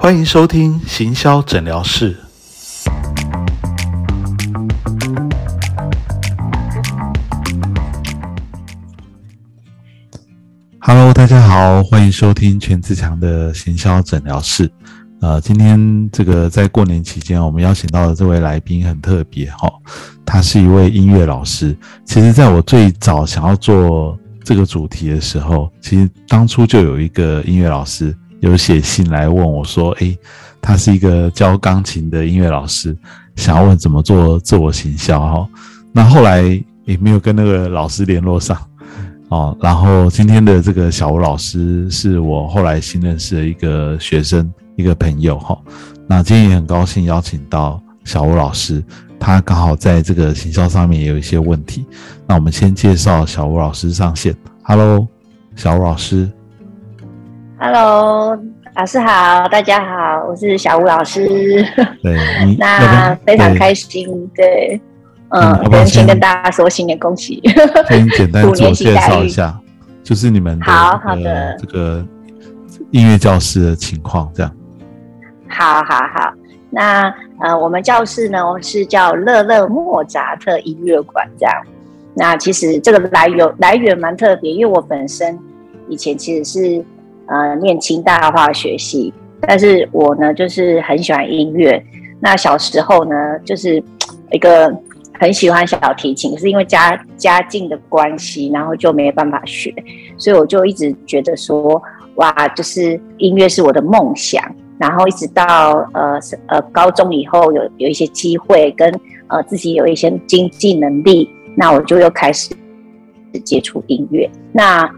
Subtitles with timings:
[0.00, 2.16] 欢迎收听行销诊疗室。
[10.78, 14.70] Hello，大家好，欢迎收听全自强的行销诊疗室。
[15.20, 19.68] 呃，今天这个在过年期间，我们邀请到的这位来宾很特别哈，
[20.24, 21.76] 他是一位音乐老师。
[22.06, 30.18] 其实，在我最早想要做这个主题的时候，其实当初就有一个音乐老师有写信来问我说：“诶，
[30.60, 32.96] 他是一个教钢琴的音乐老师，
[33.36, 35.48] 想要问怎么做自我行销哈。”
[35.92, 36.42] 那后来
[36.84, 38.56] 也没有跟那个老师联络上
[39.28, 39.56] 哦。
[39.60, 44.52] 然后今天的这个小吴老师是我后来新认识的一个学生。
[44.78, 45.60] 一个朋友哈，
[46.06, 48.80] 那今天也很高兴邀请到小吴老师，
[49.18, 51.84] 他刚好在这个行销上面也有一些问题。
[52.28, 54.32] 那我们先介绍小吴老师上线。
[54.62, 55.08] Hello，
[55.56, 56.30] 小吴老师。
[57.60, 58.38] Hello，
[58.76, 61.26] 老师好，大家好，我是小吴老师。
[62.00, 62.16] 对，
[62.56, 64.30] 那非常开心。
[64.32, 64.80] 对，
[65.30, 67.42] 嗯，先跟大家说新年恭喜。
[67.88, 69.58] 先简单 自我介绍一下，
[70.04, 72.06] 就是你们好好的这个
[72.92, 74.52] 音乐教室的情况，这样。
[75.48, 76.32] 好好好，
[76.70, 81.52] 那呃，我们教室呢是叫乐乐莫扎特音乐馆，这样。
[82.14, 85.36] 那其实这个来源来源蛮特别，因为我本身
[85.88, 86.84] 以前其实是
[87.28, 91.82] 呃念清大化学系，但是我呢就是很喜欢音乐。
[92.20, 93.82] 那小时候呢就是
[94.32, 94.74] 一个
[95.20, 99.72] 很喜欢小提琴，是因为家家境的关系，然后就没办法学，
[100.16, 101.80] 所以我就一直觉得说，
[102.16, 104.42] 哇，就是音乐是我的梦想。
[104.80, 108.88] 然后一直到呃呃高中以后有有一些机会跟
[109.26, 112.54] 呃自己有一些经济能力，那我就又开始
[113.44, 114.30] 接触音乐。
[114.52, 114.88] 那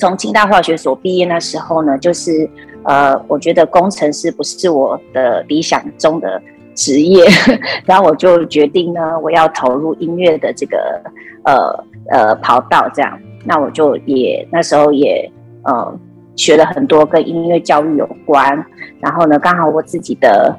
[0.00, 2.48] 从清大化学所毕业那时候呢，就是
[2.84, 6.42] 呃我觉得工程师不是我的理想中的
[6.74, 7.24] 职业，
[7.84, 11.00] 然后我就决定呢我要投入音乐的这个
[11.44, 13.16] 呃呃跑道这样。
[13.44, 15.30] 那我就也那时候也
[15.64, 16.00] 呃。
[16.36, 18.64] 学了很多跟音乐教育有关，
[18.98, 20.56] 然后呢，刚好我自己的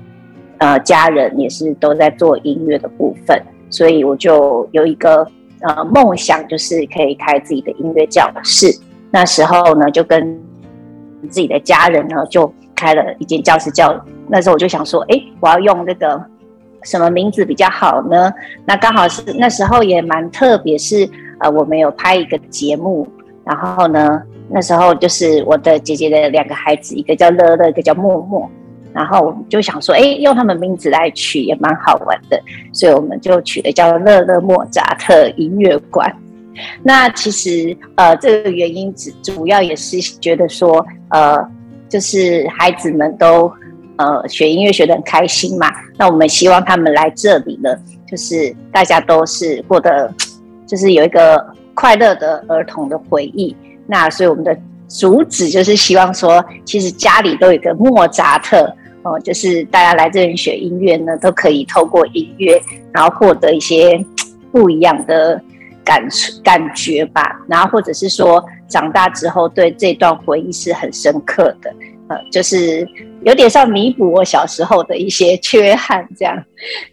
[0.60, 5.26] 呃家人也是都在做音乐的部分，所以我就有一个
[5.62, 8.68] 呃梦想，就是可以开自己的音乐教室。
[9.12, 10.40] 那时候呢，就跟
[11.24, 13.94] 自己的家人呢就开了一间教室，教
[14.28, 16.20] 那时候我就想说，哎，我要用这个
[16.84, 18.32] 什么名字比较好呢？
[18.66, 21.08] 那刚好是那时候也蛮特别，是
[21.40, 23.08] 呃我们有拍一个节目，
[23.44, 24.24] 然后呢。
[24.54, 28.52] 那时候就是我的姐姐的两个孩子，一个叫乐乐，一个叫默默。
[28.92, 32.38] 然后我们就想说，哎，用他们名字来取也蛮好玩的，
[32.74, 36.14] 所以我们就取了叫乐乐莫扎特音乐馆。
[36.84, 41.38] 那其实呃，这个原因主主要也是觉得说，呃，
[41.90, 43.52] 就是孩子们都
[43.98, 45.68] 呃学音乐学得很开心嘛。
[45.98, 47.70] 那我们希望他们来这里呢，
[48.10, 50.14] 就是大家都是过得，
[50.68, 53.56] 就是有一个快乐的儿童的回忆。
[53.88, 54.58] 那所以我们的
[54.88, 58.74] 主旨就是希望说，其实家里都有一个莫扎特
[59.04, 64.04] 哦，就是大家来这里学音乐呢，都可以透过音乐，然后获得一些
[64.52, 65.42] 不一样的
[65.92, 66.08] 感
[66.44, 67.22] 感觉吧。
[67.48, 71.74] 然后或者是说，长大之后对这段回忆是很深刻的，
[72.08, 72.88] 呃，就是
[73.24, 76.42] 有点像弥补我小时候的一些缺憾这样。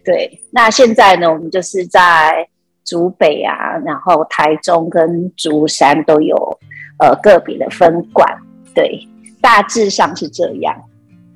[0.03, 2.47] 对，那现在呢，我们就是在
[2.85, 6.59] 竹北啊，然后台中跟竹山都有。
[7.01, 8.27] 呃，个别的分管，
[8.75, 8.99] 对，
[9.39, 10.75] 大致上是这样。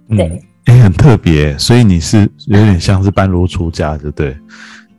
[0.09, 4.35] 对，哎，很特别，所以你是有点像是半路出家，对不对？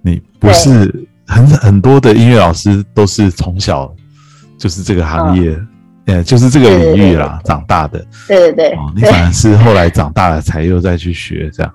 [0.00, 3.92] 你不是很很多的音乐老师都是从小
[4.58, 5.58] 就是这个行业，
[6.06, 7.98] 呃，就是这个领域啦长大的。
[8.28, 11.72] 对对对，你反而是后来长大了才又再去学这样。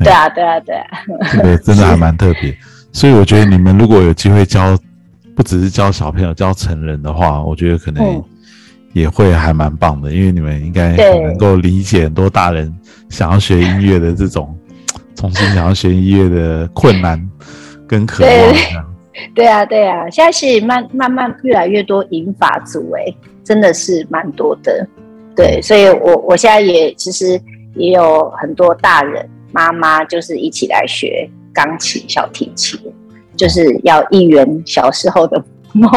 [0.00, 0.86] 对啊，对啊，对啊，
[1.32, 2.56] 这个真的还蛮特别。
[2.92, 4.78] 所以我觉得你们如果有机会教。
[5.36, 8.20] 不只是教小朋友，教成人的话，我觉得可能
[8.92, 12.74] 也会还蛮棒的，因为你们应该能够理解很多大人
[13.08, 14.52] 想要学音乐的这种
[15.14, 17.24] 重新想要学音乐的困难
[17.88, 18.84] 跟渴望。
[19.34, 23.12] 对啊，对啊，现在是慢慢慢越来越多银发族，哎，
[23.42, 24.86] 真的是蛮多的。
[25.34, 27.40] 对，所以我我现在也其实
[27.74, 32.78] 也有很多大人妈妈，就是一起来学钢琴、小提琴。
[33.36, 35.40] 就是要一圆小时候的
[35.72, 35.88] 梦。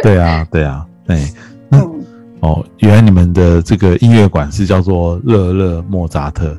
[0.00, 1.18] 对啊，对啊，对。
[1.72, 2.04] 嗯，
[2.38, 6.56] 哦，原来你们的这个音乐馆是叫做乐乐莫扎特。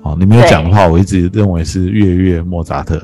[0.00, 2.98] 哦，你没有讲的话，我一直认为是月月莫扎特。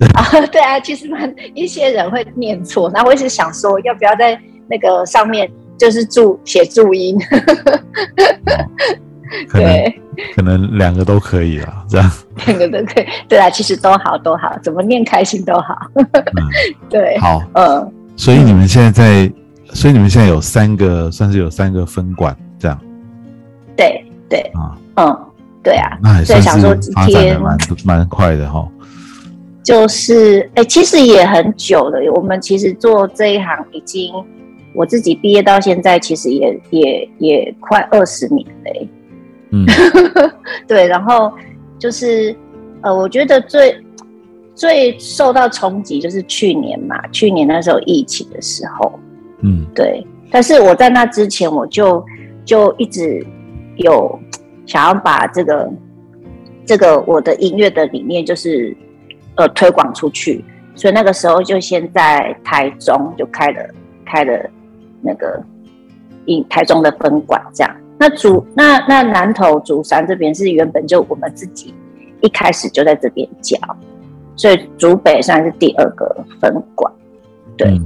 [0.14, 4.38] 啊，对啊，其实蛮一些人会念错，那我一直想说，要不要在
[4.68, 7.18] 那个上面就是注写注音？
[9.48, 9.92] 可能
[10.34, 12.10] 可能两个都可以啊，这样
[12.46, 13.06] 两个都可以。
[13.28, 15.76] 对啊，其实都好都好，怎么念开心都好。
[16.90, 17.92] 对，好，嗯。
[18.16, 19.32] 所以你们现在在，
[19.72, 22.78] 所以你们现在有三个，算是有三个分管这样。
[23.76, 25.26] 对对啊，嗯，
[25.62, 28.68] 对啊，那还算是发展的蛮蛮快的哈。
[29.62, 32.00] 就是，哎，其实也很久了。
[32.14, 34.10] 我们其实做这一行已经，
[34.74, 38.88] 我自己毕业到现在，其实也也也快二十年嘞。
[39.50, 39.66] 嗯，
[40.66, 40.86] 对。
[40.86, 41.30] 然后
[41.78, 42.34] 就是，
[42.80, 43.76] 呃，我觉得最
[44.54, 48.98] 最受到冲击就是去年嘛，去年那时候疫情的时候，
[49.42, 50.04] 嗯，对。
[50.30, 52.02] 但是我在那之前，我就
[52.46, 53.24] 就一直
[53.76, 54.18] 有
[54.64, 55.70] 想要把这个
[56.64, 58.74] 这个我的音乐的理念，就是。
[59.40, 60.44] 呃，推广出去，
[60.74, 63.66] 所以那个时候就先在台中就开了
[64.04, 64.38] 开了
[65.00, 65.42] 那个
[66.26, 67.76] in 台中的分馆，这样。
[67.98, 71.72] 那主那那南投竹山这边是原本就我们自己
[72.20, 73.56] 一开始就在这边教，
[74.36, 76.92] 所以竹北算是第二个分馆。
[77.56, 77.80] 对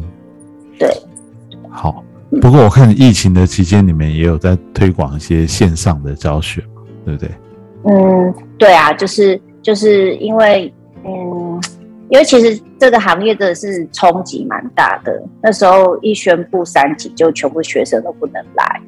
[0.76, 0.90] 对，
[1.70, 2.02] 好。
[2.42, 7.30] 不过我看疫情的期间，你们也有在推广一些线上的教学嘛，对不对？
[7.84, 10.74] 嗯，对啊，就是就是因为。
[11.06, 11.12] 嗯，
[12.10, 15.22] 因为其实这个行业真的是冲击蛮大的。
[15.42, 18.80] 那时候一宣布三级，就全部学生都不能来。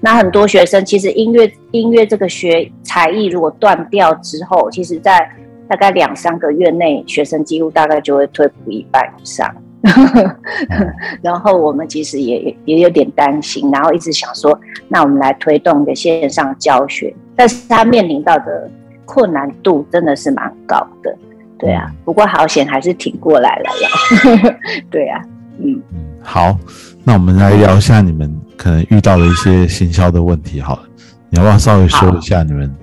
[0.00, 5.30] 那很多学生其实音乐音乐这个学才艺如果断掉之后，其实在
[5.68, 9.54] 大概两三个月内，学生几乎大概就会退步一半以上。
[11.22, 18.70] 然后我们其实也也有点担心，然后一直想说，那我们来推动一个线上教学，但是他面临到的
[19.04, 21.16] 困难度真的是蛮高的。
[21.58, 24.58] 对啊，不过好险还是挺过来了呀。
[24.90, 25.20] 对啊，
[25.58, 25.80] 嗯
[26.22, 26.56] 好，
[27.04, 30.60] 那我们来聊一下你们可能遇到的一些行销的问题。
[30.60, 30.82] 好了，
[31.30, 32.74] 你要不要稍微说一下你们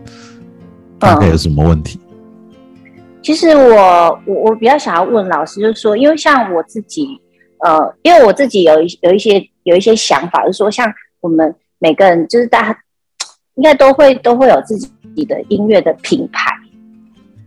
[0.98, 2.00] 大概有什么问题？
[3.24, 7.08] 其实我我我比较想要问老师，就是说，因为像我自己，
[7.64, 12.80] 呃，因为我自己有一有一些有一些想法，就是说，像我们每个人，就是大家
[13.56, 16.52] 应该都会都会有自己的音乐的品牌。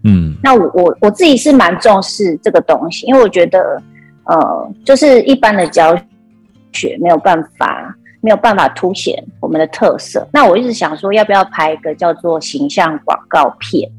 [0.04, 3.82] 嗯，那我我我自己是蛮重视这个东西，因为我觉得，
[4.24, 5.96] 呃，就是一般的教
[6.72, 10.28] 学没有办法没有办法凸显我们的特色。
[10.32, 13.90] 那我一直想说，要不要拍一个叫做形象广告片？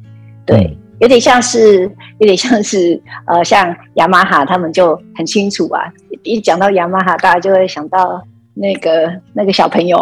[0.46, 1.84] 对，有点像是
[2.20, 5.92] 有点像是呃，像雅马哈他们就很清楚啊，
[6.24, 8.22] 一讲到雅马哈，大家就会想到。
[8.58, 9.98] 那个那个小朋友，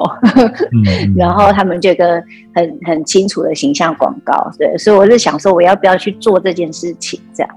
[1.18, 2.24] 然后他们这个
[2.54, 7.20] 很很清楚的形象广告，对，所以我是想说，我要不要去做这件事情？
[7.34, 7.56] 这样，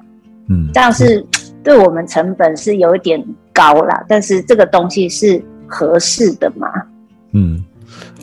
[0.49, 1.23] 嗯，这样是
[1.63, 3.23] 对我们成本是有一点
[3.53, 6.67] 高啦，但是这个东西是合适的嘛？
[7.33, 7.63] 嗯，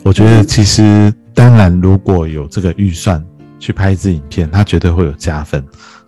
[0.02, 3.24] 我觉得其实当然，如果有这个预算
[3.60, 5.64] 去拍一支影片，它绝对会有加分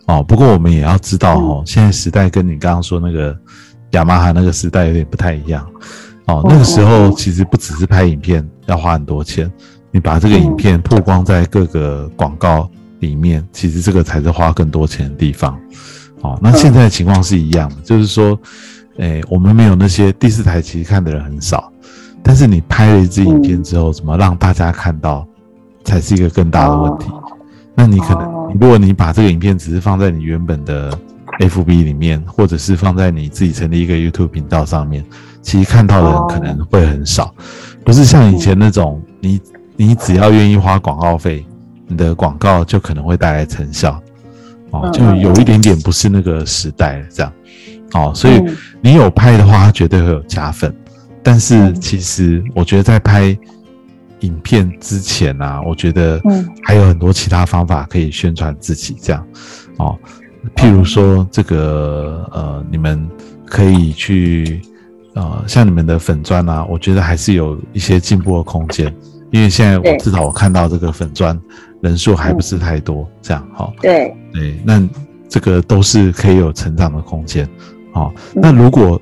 [0.06, 0.20] 哦。
[0.20, 3.38] 不过我们也要知道哦，现在时代跟你刚刚说那个
[3.92, 5.64] 雅马哈那个时代有点不太一样。
[6.26, 9.50] 哦，那个时候其实不只是拍影片要花很多钱，
[9.90, 12.68] 你把这个影片曝光在各个广告
[12.98, 15.58] 里面，其实这个才是花更多钱的地方。
[16.22, 18.36] 哦，那现在的情况是一样的，就是说，
[18.96, 21.72] 诶，我们没有那些第四台，其实看的人很少，
[22.22, 25.24] 但是你拍了一支影片之后，怎么让大家看到，
[25.84, 27.06] 才是一个更大的问题。
[27.74, 30.90] 那你可能，如果你把这个影片只是放在你原本的
[31.38, 35.04] FB 里面，或者是放在你自己成立一个 YouTube 频道上面。
[35.46, 37.32] 其实看到的人可能会很少，
[37.84, 39.40] 不是像以前那种，你
[39.76, 41.46] 你只要愿意花广告费，
[41.86, 44.02] 你的广告就可能会带来成效，
[44.72, 47.32] 哦，就有一点点不是那个时代这样，
[47.94, 48.42] 哦，所以
[48.80, 50.74] 你有拍的话，它绝对会有加分。
[51.22, 53.26] 但是其实我觉得在拍
[54.20, 56.20] 影片之前啊，我觉得
[56.64, 59.24] 还有很多其他方法可以宣传自己，这样，
[59.76, 59.96] 哦，
[60.56, 63.08] 譬如说这个呃，你们
[63.44, 64.60] 可以去。
[65.16, 68.94] 呃，像你们的粉砖啊，我觉得还是有一些进步的空间，
[69.30, 71.40] 因为现在我至少我看到这个粉砖
[71.80, 73.72] 人数还不是太多，这样哈。
[73.80, 74.86] 对对，那
[75.26, 77.48] 这个都是可以有成长的空间。
[77.94, 79.00] 好，那如果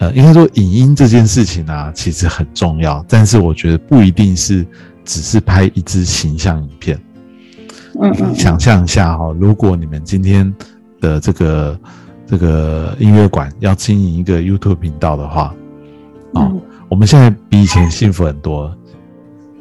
[0.00, 4.66] 呃，应该说影音这件事情啊，其实很重要，但是我觉得不一定是
[5.02, 7.00] 只是拍一支形象影片。
[8.02, 8.34] 嗯嗯。
[8.34, 10.54] 想象一下哈，如果你们今天
[11.00, 11.80] 的这个。
[12.26, 15.54] 这个音乐馆要经营一个 YouTube 频道的话，
[16.34, 16.50] 啊，
[16.88, 18.74] 我们现在比以前幸福很多。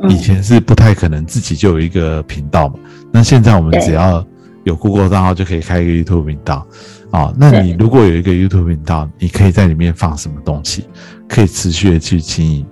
[0.09, 2.75] 以前是不太可能自己就有一个频道嘛，
[3.09, 4.25] 那现在我们只要
[4.65, 6.67] 有 Google 账号就可以开一个 YouTube 频道。
[7.09, 10.85] 啊，那你如果有一个 YouTube 频道，你可以在里面放什么东西，
[11.29, 12.65] 可以持续的去经营。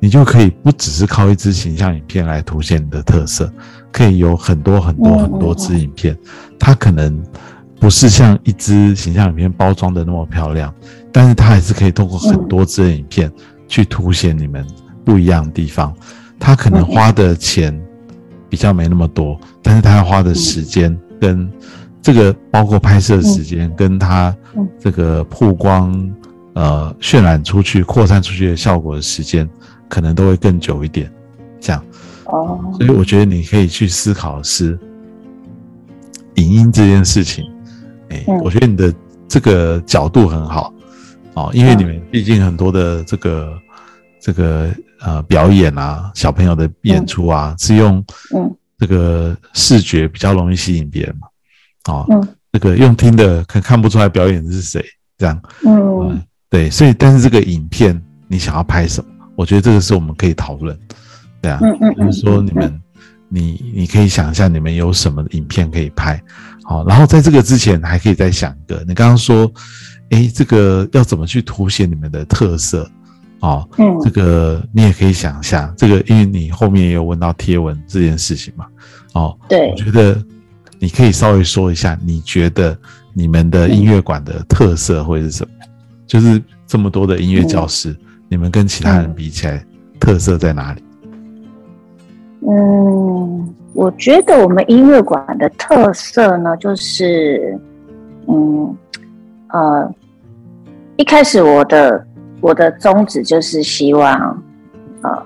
[0.00, 3.52] 你就可以不只是靠一支形象影片来凸显你的特色，
[3.92, 6.16] 可以有很多很多很多支影片，
[6.58, 7.22] 它可能
[7.80, 10.74] 不是像一支形象影片包装的那么漂亮，
[11.12, 13.30] 但是它还是可以通过很多支影片
[13.66, 14.66] 去凸显你们
[15.04, 15.94] 不一样的地方。
[16.38, 17.78] 它可能花的钱
[18.48, 21.50] 比较没那么多，但是它要花的时间跟
[22.02, 24.34] 这个包括拍摄时间，跟它
[24.78, 26.10] 这个曝光
[26.54, 29.48] 呃渲染出去、扩散出去的效果的时间。
[29.90, 31.10] 可能都会更久一点，
[31.58, 31.82] 这样，
[32.26, 34.78] 哦，所以我觉得你可以去思考是
[36.34, 37.50] 影音这件事情，
[38.10, 38.94] 哎，我觉得你的
[39.28, 40.72] 这个角度很好，
[41.34, 43.58] 哦，因为你们毕竟很多的这个
[44.20, 48.54] 这个呃表演啊，小朋友的演出啊，是用嗯。
[48.80, 51.26] 这个视觉比较容易吸引别人嘛，
[51.92, 54.80] 哦，嗯，这个用听的看看不出来表演的是谁，
[55.16, 59.10] 这样，嗯，对，所以但是这个影片你想要拍什么？
[59.34, 60.78] 我觉得这个是我们可以讨论，
[61.42, 61.58] 对啊，
[61.96, 62.80] 比如说你们，
[63.28, 66.20] 你你可以想一下你们有什么影片可以拍，
[66.64, 69.50] 好，然后在这个之前还可以再想一个，你刚刚说，
[70.10, 72.90] 哎，这个要怎么去凸显你们的特色，
[73.40, 78.66] 哦，嗯，这个你也可以想一下，这个因为你后面也有问到贴文这件事情嘛，
[79.14, 80.22] 哦，对，我觉得
[80.78, 82.76] 你可以稍微说一下，你觉得
[83.12, 85.50] 你们的音乐馆的特色会是什么？
[86.06, 87.94] 就是这么多的音乐教室。
[88.30, 89.64] 你们跟其他人比起来，
[89.98, 90.82] 特色在哪里？
[92.46, 97.58] 嗯，我觉得我们音乐馆的特色呢，就是，
[98.28, 98.76] 嗯，
[99.48, 99.92] 呃，
[100.96, 102.06] 一开始我的
[102.40, 104.42] 我的宗旨就是希望，
[105.02, 105.22] 呃，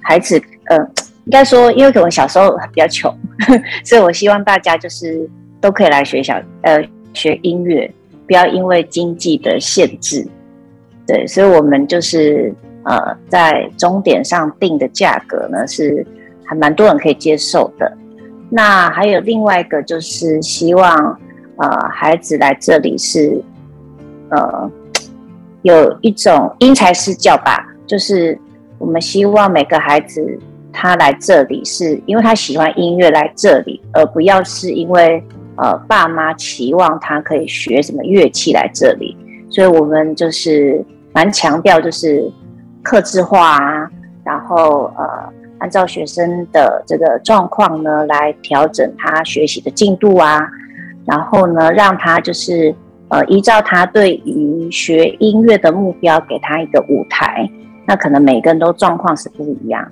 [0.00, 0.76] 孩子，呃，
[1.24, 3.14] 应该说，因为我小时候比较穷，
[3.84, 5.28] 所以我希望大家就是
[5.60, 6.82] 都可以来学校，呃，
[7.12, 7.92] 学音乐，
[8.26, 10.26] 不要因为经济的限制。
[11.06, 12.52] 对，所以我们就是
[12.84, 16.04] 呃，在终点上定的价格呢，是
[16.46, 17.92] 还蛮多人可以接受的。
[18.48, 21.18] 那还有另外一个，就是希望
[21.56, 23.42] 呃孩子来这里是
[24.30, 24.70] 呃
[25.62, 28.38] 有一种因材施教吧，就是
[28.78, 30.38] 我们希望每个孩子
[30.72, 35.22] 他来这里是因为他喜欢音乐来这里，而不要是因为
[35.56, 39.16] 呃爸妈期望他可以学什么乐器来这里。
[39.50, 40.84] 所以我们就是。
[41.16, 42.30] 蛮强调就是
[42.82, 43.90] 克制化啊，
[44.22, 45.32] 然后呃，
[45.66, 50.48] 按照学生的这个状况呢来调整他学习的进度啊，
[51.04, 52.72] 然后呢让他就是
[53.08, 57.50] 呃依照他对于学音乐的目标给他一个舞台，
[57.84, 59.84] 那可能每个人都状况是不一样，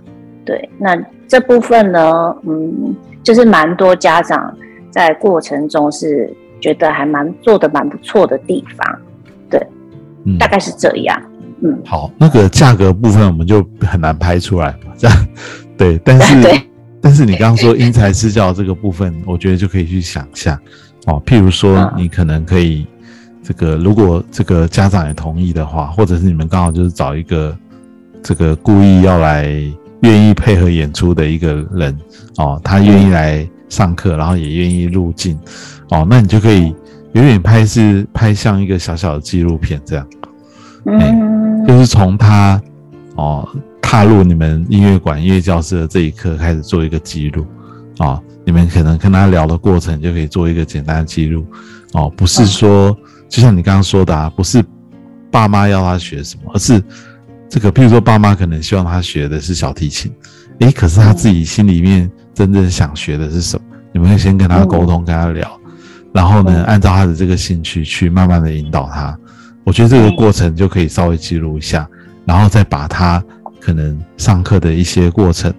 [0.45, 4.57] 对，那这部分呢，嗯，就是蛮多家长
[4.93, 8.99] 在过程中是觉得还蛮做的蛮不错的地方。
[9.51, 9.61] 对。
[10.39, 11.23] 大概是这样，
[11.63, 15.15] 嗯，好，那个价格部分我们就很难拍出来嘛，这样，
[15.77, 16.63] 对，但是，
[17.01, 20.59] 但是你刚刚说因材施教这个部分，我觉得就可以去想象，
[21.07, 22.87] 哦，譬如说你可能可以，
[23.43, 27.57] 这个如果这个家长也同意的话，或者是你们刚好就是找一个
[28.23, 29.45] 这个故意要来
[30.01, 31.97] 愿意配合演出的一个人，
[32.37, 35.39] 哦，他愿意来上课，然后也愿意入镜，
[35.91, 36.75] 哦，那你就可以。
[37.15, 40.05] 有点拍是拍像一个小小的纪录片这样，
[40.87, 42.61] 嗯，就是从他
[43.15, 43.49] 哦
[43.95, 47.47] 踏入你们音乐馆音乐教室的这一刻开始做一个记录，
[47.99, 51.47] 啊，你们可能跟他聊的过程就可以做一个简单的记录，
[51.93, 52.91] 哦，不是说
[53.29, 54.61] 就像你刚刚说的啊，不是
[55.31, 56.83] 爸妈要他学什么，而是
[57.49, 60.13] 这个，譬如说爸妈可能希望他学的是小提琴，
[60.59, 63.65] 诶，可是他自己心里面真正想学的是什么？
[63.93, 65.49] 你们会先跟他沟通，跟他聊。
[66.13, 69.17] 然后呢，按照他的这个兴趣去慢慢的引导他，
[69.63, 71.89] 我觉得这个过程就可以稍微记录一下，
[72.25, 73.23] 然后再把他
[73.65, 75.53] 可能上课的一些过程，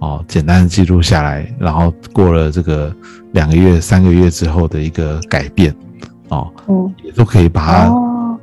[0.00, 2.92] 哦，简单的记录下来，然后过了这个
[3.32, 5.72] 两个月、三个月之后的一个改变，
[6.30, 7.94] 哦，嗯，也都可以把它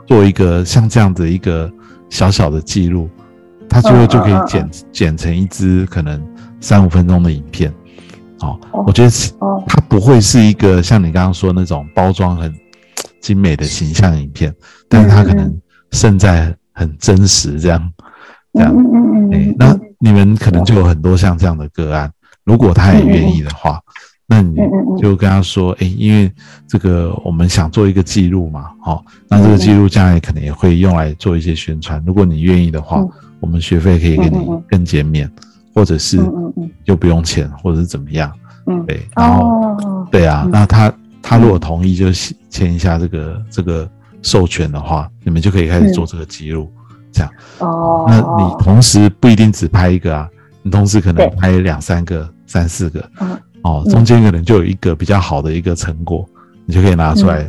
[0.08, 1.70] 做一个像这样的一个
[2.10, 3.10] 小小的记录，
[3.68, 6.25] 它最后就可以剪剪成一支可能
[6.62, 7.70] 三五分钟的影片。
[8.39, 9.12] 哦，我觉得
[9.68, 12.51] 它不会是一个像你刚刚说那种包装很
[13.20, 14.56] 精美的形象影片，
[14.88, 15.53] 但是它可能
[15.91, 17.94] 胜在很真实，这样
[18.53, 18.74] 这样。
[18.75, 19.55] 嗯嗯嗯。
[19.58, 22.12] 那你们可能就有很多像这样的个案，
[22.43, 23.79] 如果他也愿意的话，
[24.27, 24.55] 那你
[25.00, 26.31] 就跟他说，哎，因为
[26.67, 32.03] 这个我们想做一个记录嘛，好，那这个记录将来可能也会用来做一些宣传。
[32.05, 33.03] 如果你愿意的话，
[33.39, 35.29] 我们学费可以给你更减免。
[35.74, 36.20] 或者是
[36.84, 38.29] 就不用钱，或者是怎么样？
[38.67, 42.12] 嗯，对，然后对啊，那他他如果同意，就
[42.50, 43.89] 签一下这个这个
[44.22, 46.70] 授权的话，你们就可以开始做这个记录，
[47.12, 47.32] 这样。
[47.60, 50.30] 哦，那你同时不一定只拍一个啊，
[50.63, 53.38] 你同时可能拍两三个、三四个，嗯。
[53.63, 56.27] 哦，嗯中间可能就有一个比较好的一个成果，
[56.65, 57.48] 你就可以拿出来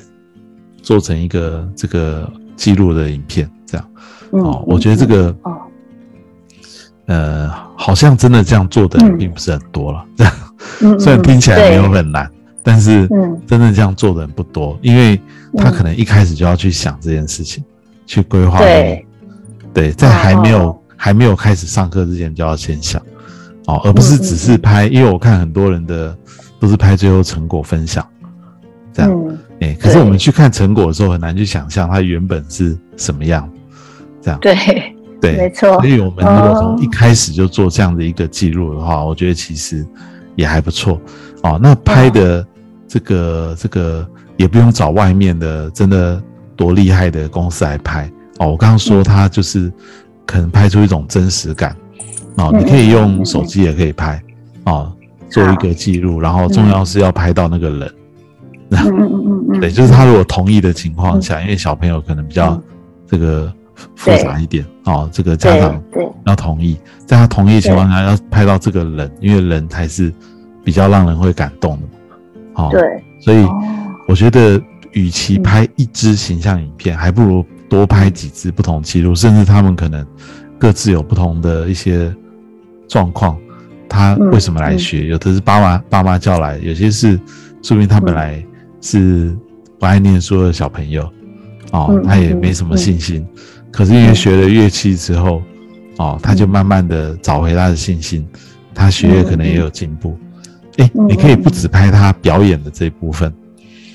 [0.83, 3.89] 做成一个这个记录的影片，这样。
[4.33, 5.57] 嗯哦，我觉得这个哦，
[7.07, 9.19] 呃，好像真的这样做的人嗯。
[9.19, 10.33] 并不是很多了，这样。
[10.83, 12.31] 嗯 虽然听起来没有对很难，
[12.63, 13.41] 但是嗯。
[13.47, 15.19] 真正这样做的人不多，因为
[15.57, 15.73] 他嗯。
[15.73, 17.65] 可能一开始就要去想这件事情，
[18.05, 18.59] 去规划。
[19.75, 23.03] 对，在还没有、哦还没有开始上课之前就要先想，
[23.67, 26.17] 哦，而不是只嗯是拍，因为我看很多人的
[26.61, 28.07] 都是拍最后成果分享，
[28.93, 29.37] 这样，嗯。
[29.63, 33.51] 哎、可是我们去看成果的时候，很难去想象它原本是什么样，
[34.21, 34.55] 这样，对，
[35.21, 35.75] 对，没错。
[35.81, 39.85] 所以我们如果从哦一开始就做这样的一个记录的话，我觉得其实
[40.37, 41.01] 也还不错。
[41.43, 41.59] 哦。
[41.61, 42.47] 那拍的
[42.87, 46.23] 这个、这个也不用找外面的真的
[46.55, 48.09] 多厉害的公司来拍
[48.43, 48.51] 哦。
[48.51, 49.73] 我刚刚说它就是
[50.27, 51.77] 可能拍出一种真实感
[52.37, 54.23] 哦，嗯你可以嗯用嗯手机也可以拍
[54.65, 54.93] 哦，
[55.31, 57.95] 做一个记录，然后重要是要拍到那个人。
[58.73, 62.63] 嗯嗯嗯嗯，对，就是他如果同意的情况下，因为小朋友可能比较嗯。
[63.07, 63.53] 这个
[63.95, 70.11] 复杂一点哦，这个家长对，要同意，在他同意的情况下，要拍到这个人，因为人才是
[70.65, 72.65] 比较让人会感动的嘛。
[72.65, 72.81] 哦，对，
[73.21, 73.63] 所以哦。
[74.09, 74.59] 我觉得，
[74.93, 75.43] 与其嗯。
[75.43, 80.07] 拍一支形象影片，还不如多拍几支不同记录，甚至他们可能
[80.59, 82.15] 各自有不同的一些
[82.87, 83.35] 状况。
[83.89, 85.07] 他为什么来学？
[85.07, 87.19] 有的是爸妈爸妈叫来，有些是
[87.63, 88.45] 说明他本来
[88.83, 89.35] 是
[89.79, 91.03] 不爱念书的小朋友，
[91.71, 93.27] 哦嗯，他也没什么信心。
[93.71, 95.43] 可是因为学了乐器之后，
[95.97, 98.29] 哦，他就慢慢的找回他的信心，
[98.75, 100.19] 他学业可能也有进步。
[100.77, 103.33] 哎、嗯你可以不只拍他表演的这一部分，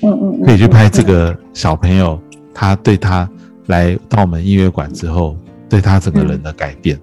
[0.01, 2.19] 嗯嗯，可以去拍这个小朋友，
[2.55, 3.29] 他对他
[3.67, 5.37] 来到我们音乐馆之后，
[5.69, 6.99] 对他整个人的改变。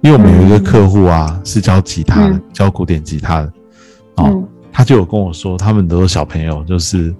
[0.00, 2.42] 因为我们有一个客户啊，是教吉他的，嗯。
[2.52, 3.52] 教古典吉他的，
[4.16, 4.48] 哦，嗯。
[4.72, 7.12] 他就有跟我说，他们都是小朋友，就是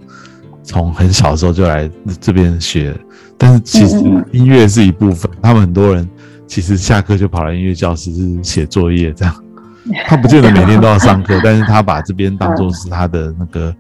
[0.62, 1.90] 从很小的时候就来
[2.20, 2.94] 这边学，
[3.36, 3.96] 但是其实
[4.30, 6.08] 音乐是一部分，他们很多人
[6.46, 9.34] 其实下课就跑来音乐教室是写作业这样，
[10.06, 13.74] 他不见得每天都要上课， 但是他把这边当做是他的那个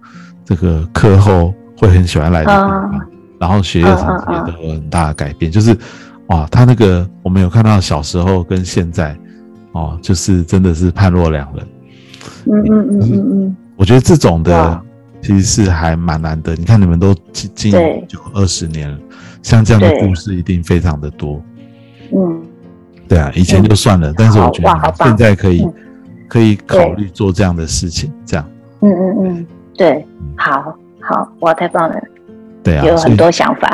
[0.44, 3.00] 这个课后会很喜欢来的地方，嗯
[3.38, 5.76] 然后学业成绩也都有很大的改变，就是
[6.26, 9.16] 哇，他那个我们有看到小时候跟现在
[9.72, 11.66] 哦，就是真的是判若两人。
[12.46, 14.80] 嗯嗯嗯嗯嗯，我觉得这种的
[15.22, 16.54] 其实是还蛮难得。
[16.56, 18.06] 你看你们都经经对。
[18.10, 18.98] 营二十年了，
[19.42, 21.42] 像这样的故事一定非常的多。
[22.12, 22.42] 嗯。
[23.06, 25.74] 对啊，以前就算了，但是我觉得现在可以嗯。
[26.28, 28.46] 可以考虑做这样的事情，这样。
[28.80, 31.98] 嗯嗯嗯，对，好好，哇，太棒了，
[32.68, 33.68] 对啊，有很多想法，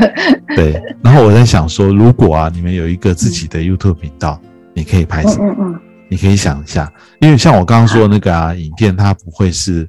[0.56, 0.80] 对。
[1.02, 4.40] 然后我在想说，如果啊你们有一个自己的 YouTube 频道，
[4.74, 5.44] 你可以拍什么？
[5.48, 9.88] 嗯嗯你可以想一下，因为像我刚刚说的那个啊，影片它不会是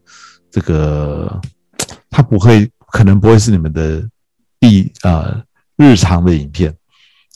[0.51, 1.41] 这个，
[2.11, 4.03] 它不会，可能不会是你们的
[4.59, 5.41] 必呃
[5.77, 6.69] 日常的影片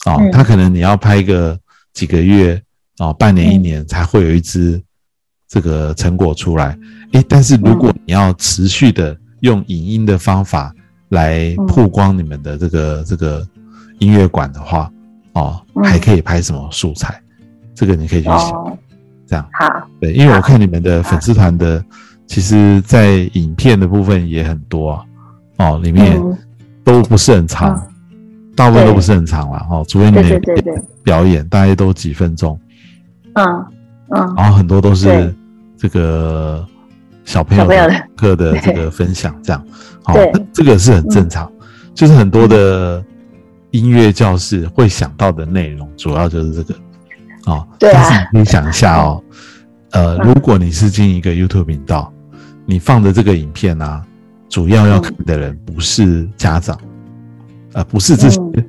[0.06, 1.58] 哦，嗯它可能你要拍个
[1.94, 2.60] 几个月
[2.98, 4.80] 哦，半年一嗯年才会有一支
[5.48, 6.78] 这个成果出来。
[7.12, 10.72] 诶，但是如果你要持续的用影音的方法
[11.10, 11.66] 来嗯。
[11.66, 13.46] 曝光你们的这个这个
[13.98, 14.90] 音乐馆的话，
[15.32, 15.84] 哦，嗯。
[15.84, 17.20] 还可以拍什么素材？
[17.74, 18.50] 这个你可以去嗯，想。
[18.50, 18.78] 哦，
[19.26, 19.48] 这样。
[19.52, 21.84] 好，对，因为我看你们的粉丝团的，
[22.26, 25.04] 其实在影片的部分也很多啊，
[25.58, 26.36] 哦，里面嗯。
[26.84, 27.76] 都不是很长，
[28.54, 30.40] 大部分都不是很长了哦，除非你们
[31.02, 32.56] 表演，大概都几分钟，
[33.34, 33.44] 嗯
[34.10, 34.34] 嗯。
[34.36, 35.34] 然后很多都是对。
[35.76, 36.64] 这个
[37.26, 37.66] 小朋友
[38.16, 38.58] 课的。
[38.60, 39.62] 这个分享，这样，
[40.02, 40.14] 好
[40.52, 41.52] 这个是很正常，
[41.94, 43.04] 就是很多的
[43.72, 46.74] 音乐教室会想到的内容，主要就是这个，
[47.46, 48.02] 哦，对啊。
[48.02, 49.22] 但是你可以想一下哦，
[49.90, 50.28] 呃，嗯。
[50.28, 52.10] 如果你是进一个 YouTube 频道，
[52.64, 54.02] 你放的这个影片啊，
[54.48, 56.78] 主要要看的人不是家长，
[57.74, 58.64] 呃，不是这些嗯。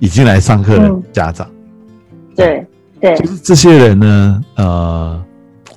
[0.00, 1.50] 已经来上课的嗯家长，
[2.36, 2.66] 对
[3.00, 3.16] 对。
[3.16, 5.24] 就是这些人呢，呃，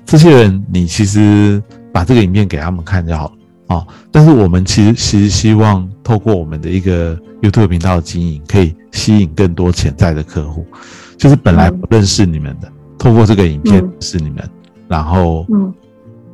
[0.05, 1.61] 这些人你其实
[1.97, 3.87] 把这个影片给他们看就好了哦。
[4.11, 10.63] 但是我们其实其实希望透过我们的一个 YouTube 频道的经营，可以吸引更多潜在的客户，
[11.17, 14.47] 就是本来不认识你们的，透过这个影片嗯认识你们，
[14.87, 15.73] 然后嗯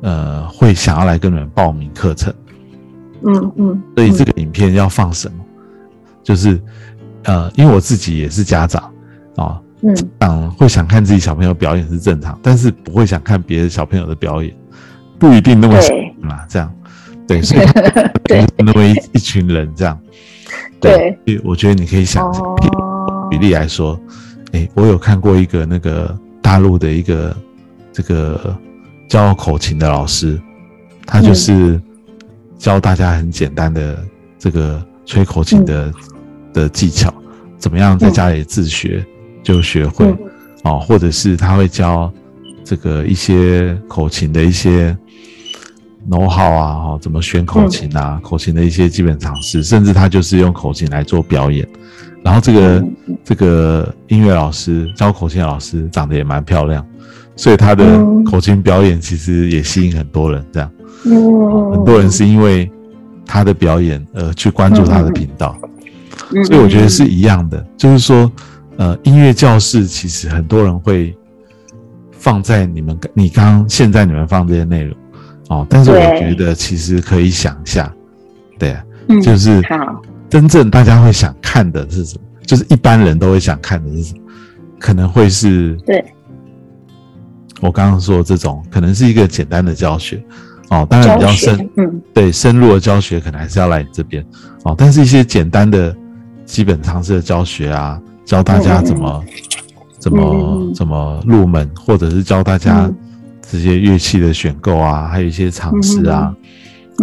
[0.02, 2.30] 呃会想要来跟你们报名课程。
[3.26, 5.42] 嗯嗯，所以这个影片要放什么？
[6.22, 6.60] 就是
[7.22, 8.82] 呃，因为我自己也是家长
[9.36, 14.54] 啊，嗯长会想看自己小朋友表演是正常，但是不会想看别的小朋友的表演，
[15.18, 16.14] 不一定那么喜对。
[16.20, 16.46] 欢啦。
[16.48, 16.74] 这样，
[17.26, 17.66] 对，所以
[18.24, 18.46] 对。
[18.58, 19.98] 那么一一群人这样，
[20.80, 22.68] 对，所以我觉得你可以想，比，
[23.30, 23.98] 举例来说，
[24.52, 27.36] 哎，我有看过一个那个大陆的一个
[27.92, 28.56] 这个
[29.08, 30.40] 教口琴的老师，
[31.06, 31.80] 他就是
[32.58, 33.98] 教大家很简单的
[34.38, 35.92] 这个吹口琴的、
[36.52, 37.12] 的技巧，
[37.58, 39.04] 怎么样在家里自学
[39.42, 40.18] 就学会、嗯。
[40.64, 42.10] 哦，或者是他会教
[42.64, 44.96] 这个一些口琴的一些
[46.10, 51.66] know how 啊，哦，怎么选口琴啊，口琴的一些基本常识，甚至他就是用口琴来做表演。
[52.22, 52.84] 然后这个、
[53.22, 56.84] 这个音乐老师教口琴的老师长得也蛮漂亮，
[57.36, 58.24] 所以他的嗯。
[58.24, 60.42] 口琴表演其实也吸引很多人。
[60.50, 60.70] 这样，
[61.04, 62.68] 嗯，很多人是因为
[63.26, 65.54] 他的表演而去关注他的频道，
[66.34, 68.32] 嗯，所以我觉得是一样的，就是说，
[68.78, 71.14] 呃，音乐教室其实很多人会
[72.24, 74.96] 放在你们你刚刚现在你们放这些内容
[75.50, 77.92] 哦，但是我觉得其实可以想一下，
[78.58, 79.62] 对啊，嗯就是，
[80.30, 82.24] 真正大家会想看的是什么？
[82.46, 84.22] 就是一般人都会想看的是什么？
[84.78, 86.02] 可能会是对，
[87.60, 90.24] 我刚刚说的这种，可能是一个简单的教学
[90.70, 92.00] 哦，当然比较深，嗯。
[92.14, 94.24] 对深入的教学可能还是要来你这边
[94.62, 95.94] 哦，但是一些简单的
[96.46, 99.22] 基本常识的教学啊，教大家怎么、
[100.04, 102.94] 怎么、怎么入门，或者是教大家嗯。
[103.46, 106.34] 这些乐器的选购啊，还有一些常识啊，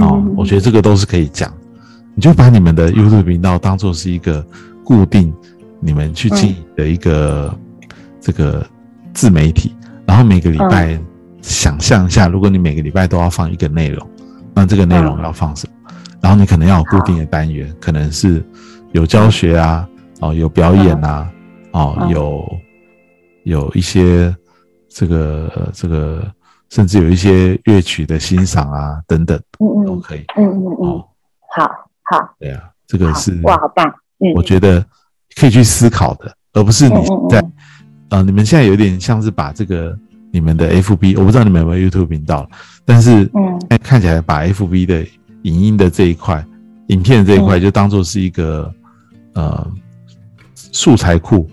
[0.01, 1.51] 哦我觉得这个都是可以讲。
[2.15, 4.45] 你就把你们的 YouTube 频道当做是一个
[4.83, 5.31] 固定
[5.79, 7.55] 你们去经营的一个、
[8.19, 8.65] 这个
[9.13, 9.73] 自媒体，
[10.05, 10.99] 然后每个礼拜
[11.41, 14.05] 想象一下，如果你每个礼拜都要放一个内容，
[14.53, 15.91] 那这个内容要放什么？
[16.21, 18.43] 然后你可能要有固定的单元，可能是
[18.93, 19.87] 有教学啊，
[20.21, 21.29] 哦，有表演啊，
[21.71, 22.09] 哦，嗯。
[22.09, 22.43] 有
[23.43, 24.35] 有一些
[24.89, 26.23] 这个这个，
[26.69, 29.85] 甚至有一些乐曲的欣赏啊等等嗯嗯。
[29.85, 30.23] 都可以。
[30.37, 31.07] 嗯嗯嗯，哦，
[31.55, 31.65] 好
[32.03, 32.35] 好。
[32.39, 33.87] 对啊，这个是哇，好棒，
[34.19, 34.85] 嗯，我觉得
[35.35, 36.95] 可以去思考的，而不是你
[37.29, 37.43] 在
[38.09, 39.97] 呃，你们现在有点像是把这个
[40.31, 42.49] 你们的 FB，我不知道你们有没有 YouTube 频道，
[42.85, 43.59] 但是嗯。
[43.69, 45.05] 哎看起来把 FB 的
[45.43, 46.45] 影音的这一块、
[46.87, 48.69] 影片这一块就当做是一个
[49.33, 49.65] 呃
[50.53, 51.49] 素材库，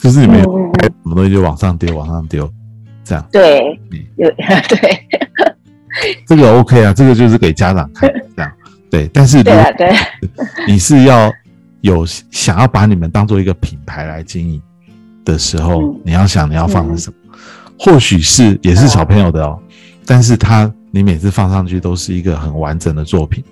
[0.00, 0.44] 就是你们有
[0.82, 2.50] 什么东西就往上丢，往上丢，
[3.04, 3.28] 这样。
[3.32, 4.30] 对嗯，有
[4.68, 5.06] 对。
[6.26, 8.52] 这个 OK 啊，这个就是给家长看， 这样。
[8.90, 9.08] 对。
[9.12, 9.92] 但是对啊对，
[10.68, 11.32] 你是要
[11.80, 14.62] 有想要把你们当做一个品牌来经营
[15.24, 16.00] 的时候，嗯。
[16.04, 17.16] 你要想你要放的什么？
[17.80, 19.58] 或许是也是小朋友的哦，
[20.06, 23.42] 但是他你每次放上去都是一个很完整的作品，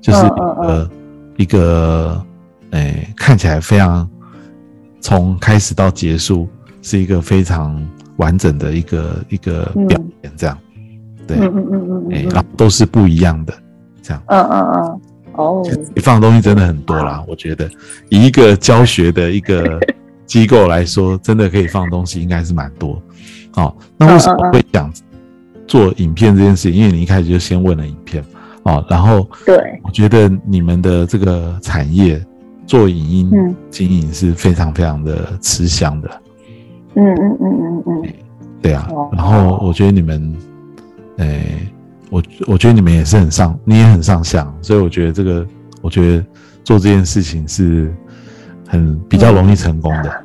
[0.00, 0.90] 就是一个、
[1.38, 2.26] 一个
[2.70, 4.08] 诶、看起来非常
[5.02, 6.48] 从开始到结束
[6.80, 7.78] 是一个非常
[8.16, 9.86] 完整的一个一个嗯。
[9.86, 10.56] 表演，这样、
[11.26, 13.52] 对，嗯嗯嗯嗯然后都是不一样的，
[14.00, 14.22] 这样。
[14.28, 15.00] 嗯嗯嗯，
[15.34, 15.62] 哦，
[15.94, 17.68] 你放的东西真的很多啦，我觉得。
[18.08, 19.78] 以一个教学的一个
[20.24, 23.02] 机构来说，真的可以放的东西应该是蛮多。
[23.56, 24.90] 哦，那为什么会讲
[25.66, 26.70] 做影片这件事？
[26.70, 26.80] 情？
[26.80, 28.24] 因为你一开始就先问了影片。
[28.62, 32.24] 哦，然后对，我觉得你们的这个产业
[32.66, 36.10] 做影音嗯经营是非常非常的吃香的，
[36.94, 38.12] 嗯嗯嗯嗯嗯，
[38.60, 39.10] 对啊哦。
[39.12, 40.34] 然后我觉得你们，
[41.18, 41.68] 诶、
[42.10, 45.46] 我我觉得你们也是很上，你也很上相，所以我觉得这个，
[45.82, 46.24] 我觉得
[46.64, 47.92] 做这件事情是
[48.68, 50.24] 很比较容易成功的。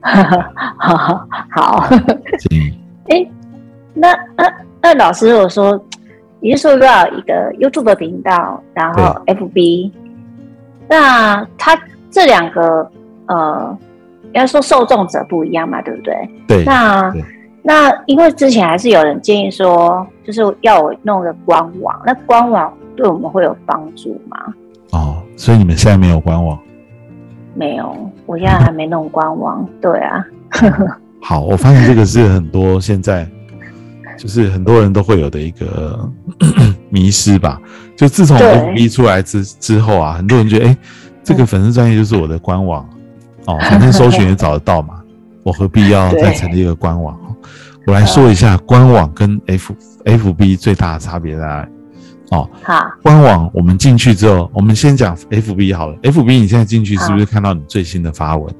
[0.00, 1.88] 好 好好。
[2.38, 3.26] 建议哎，
[3.94, 5.82] 那那那老师，我说，
[6.40, 9.90] 你是说要一个 YouTube 频道，然后 FB，
[10.88, 11.78] 那他
[12.10, 12.90] 这两个
[13.26, 13.78] 呃，
[14.24, 16.14] 应该说受众者不一样嘛，对不对？
[16.46, 17.24] 对那对
[17.62, 24.38] 那因为之前还是有人建议说，就是要我弄个官网，那官网对我们会有帮助吗？
[24.92, 26.58] 哦，所以你们现在没有官网。
[27.54, 29.68] 没有，我现在还没弄官网。
[29.82, 30.24] 对啊，
[31.20, 33.28] 好，我发现这个是很多现在
[34.16, 36.08] 就是很多人都会有的一个
[36.90, 37.60] 迷失吧。
[37.96, 40.76] 就自从 FB 出来之之后啊，很多人觉得，哎、
[41.24, 42.88] 这个粉丝专业就是我的官网
[43.46, 45.02] 哦，反正搜寻也找得到嘛，
[45.42, 47.18] 我何必要再成立一个官网？
[47.86, 49.74] 我来说一下官网跟 F
[50.04, 51.68] FB 最大的差别在哪里？
[52.30, 55.96] 哦，好，官网我们进去之后，我们先讲 FB 好了。
[56.02, 58.54] FB 你现在进去是不是看到你最新的发文？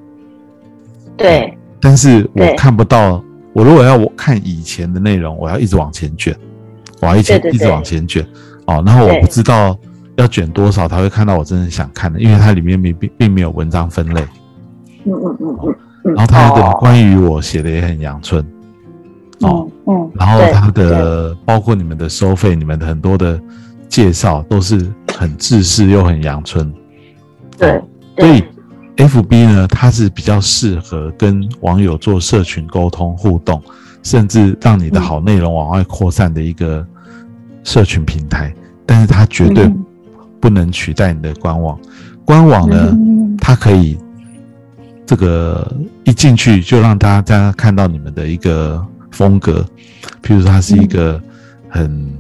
[1.17, 3.23] 对，但是我看不到。
[3.55, 6.37] 我如果要我看以前的内容，我要一直往前卷，
[7.01, 8.27] 我要一直一直往前卷
[8.67, 8.83] 哦。
[8.87, 9.77] 然后我不知道
[10.17, 14.21] 要卷多少才会看到我真正想看的，因为它里面并并并没有文章分类，
[15.05, 18.45] 嗯嗯嗯嗯嗯，然后它的哦关于我写的也很阳春
[19.41, 19.69] 哦。
[19.87, 23.41] 嗯嗯，然后对它的包括你们的收费，你们的很多的
[23.89, 26.73] 介绍都是很制式又很阳春。
[27.57, 27.81] 对，
[28.19, 28.45] 所以
[28.97, 33.63] ，FB 呢，它是比较适合跟网友做社群沟通互动，
[34.03, 36.87] 甚至让你的好内容往外扩散的一个
[37.65, 38.55] 社群平台。
[38.87, 39.85] 但是它绝对嗯。
[40.41, 41.77] 不能取代你的官网。
[42.25, 43.37] 官网呢，嗯。
[43.39, 43.99] 它可以
[45.05, 48.81] 这个一进去就让大家看到你们的一个
[49.11, 49.67] 风格，
[50.23, 51.21] 譬如说它是一个
[51.69, 52.17] 很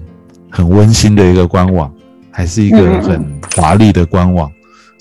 [0.50, 1.92] 很温馨的一个官网，
[2.32, 4.50] 还是一个很华丽的官网，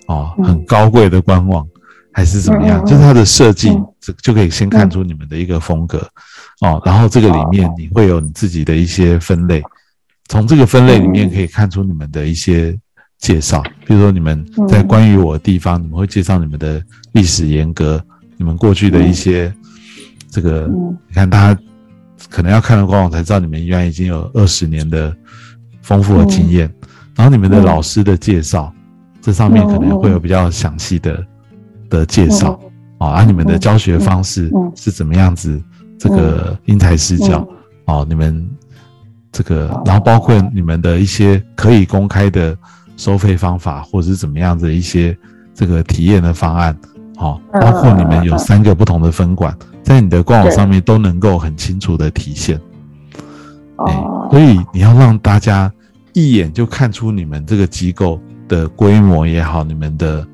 [0.05, 0.45] 哦，嗯。
[0.45, 1.67] 很高贵的官网，
[2.11, 2.85] 还是怎么样？
[2.85, 3.75] 就是它的设计
[4.21, 6.07] 就可以先看出你们的一个风格，
[6.61, 9.61] 哦，然后这个里面哦你会有你自己的一些分类，
[10.27, 12.75] 从这个分类里面嗯可以看出你们的一些
[13.19, 14.67] 介绍，比如说你们嗯。
[14.67, 18.03] 在关于我的地方，你们会介绍你们的历史沿革，
[18.37, 19.53] 你们过去的一些
[20.31, 20.97] 这个，嗯。
[21.07, 21.61] 你看大家
[22.29, 25.15] 可能要看了官网才知道你们原来已经有二十年的
[25.83, 26.71] 丰富的经验，
[27.15, 28.73] 然后你们的嗯老师的介绍，
[29.21, 31.25] 这上面可能会有比较详细的
[31.89, 32.59] 的介绍。
[32.97, 34.71] 啊，你们的教学方式嗯。
[34.75, 35.61] 是怎么样子，
[35.97, 37.47] 这个因材施教
[37.85, 38.47] 哦，你们
[39.31, 42.57] 这个，然后包括你们的一些可以公开的
[42.95, 45.15] 收费方法，或者是怎么样的一些
[45.53, 46.75] 这个体验的方案，
[47.15, 47.61] 好、嗯。
[47.61, 52.59] 包括你们有三个不同的分管，在你的官网上面都能够很清楚的体现。
[53.77, 55.71] 哎哦，所以你要让大家
[56.13, 60.25] 一眼就看出你们这个机构的规模也好，你们的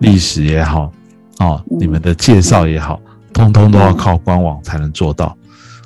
[0.00, 0.92] 历史也好，
[1.38, 1.78] 哦，嗯。
[1.78, 3.00] 你们的介绍也好，
[3.32, 5.36] 通通都要靠官网才能做到。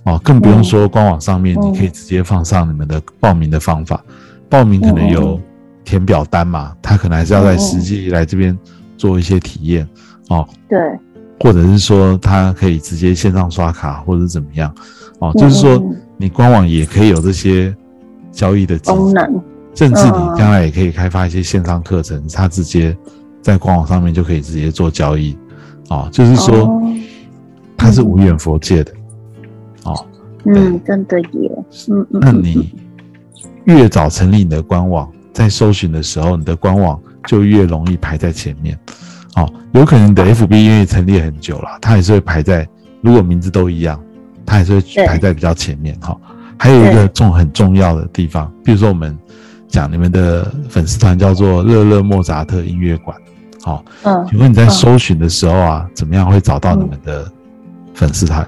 [0.04, 1.62] 哦，更不用说官网上面嗯。
[1.62, 4.02] 你可以直接放上你们的报名的方法，
[4.48, 5.40] 报名可能有
[5.84, 8.58] 填表单嘛，他可能还是要在实际来这边
[8.96, 9.88] 做一些体验，
[10.28, 10.78] 哦，对，
[11.38, 14.74] 或者是说他可以直接线上刷卡或者怎么样，
[15.20, 17.72] 哦，就是说嗯你官网也可以有这些
[18.32, 19.40] 交易的功能，
[19.74, 22.96] 甚至你嗯将来也可以开发一些线上课程，他直接
[23.40, 25.36] 在官网上面就可以直接做交易，
[25.90, 26.82] 哦，就是说哦
[27.82, 28.92] 它是无远佛界的，
[29.84, 30.06] 哦，
[30.44, 31.50] 嗯，真的耶，
[31.90, 32.72] 嗯嗯，那你
[33.64, 38.78] 越早成立你的官网，在搜寻的时候，你的官网就越容易排在前面。
[39.34, 42.68] 哦，有可能你的 FB 因为成立很久了，它还是会排在，
[43.00, 44.00] 如果名字都一样，
[44.46, 45.98] 它还是会排在比较前面。
[46.00, 46.16] 哈、
[46.56, 49.18] 还有一个重很重要的地方，比如说我们
[49.66, 53.16] 讲你们的粉丝团叫做乐乐莫扎特音乐馆，
[53.62, 57.32] 好、嗯请问你在搜寻的时候啊，怎么样会找到你们的
[57.94, 58.46] 粉丝团？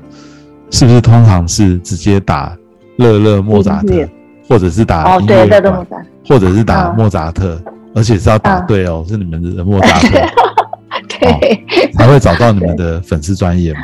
[0.70, 2.57] 是不是通常是直接打
[2.96, 4.09] 乐乐莫扎特，
[4.48, 6.96] 或者是打哦，对，音乐莫馆，扎，或者是打嗯。
[6.96, 7.62] 莫扎特，
[7.94, 8.66] 而且是要打嗯。
[8.66, 10.18] 对哦，是你们的莫扎特。
[11.09, 13.80] 对，才会找到你们的粉丝专业嘛。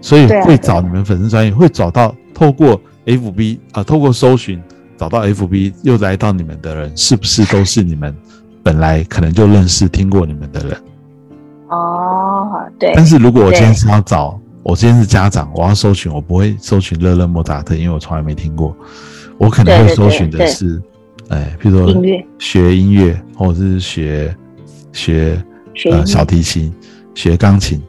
[0.00, 4.62] 所以会找你们粉丝专业，会找到透过 FB 啊、透过搜寻
[4.96, 8.14] 找到 FB 又来到你们的人，是不是都是你们
[8.62, 10.76] 本来可能就认识、听过你们的人？
[11.68, 18.76] 哦，对，但是如果我今天对是要找，我今天是家长，我要搜寻，我不会搜寻乐乐莫扎特，因为我从来没听过。
[19.38, 20.80] 我可能会搜寻的是，
[21.28, 22.26] 哎，比如说音乐。
[22.38, 24.36] 学音乐，或者是学
[24.92, 25.42] 学
[25.90, 26.72] 呃小提琴、
[27.14, 27.82] 学钢琴，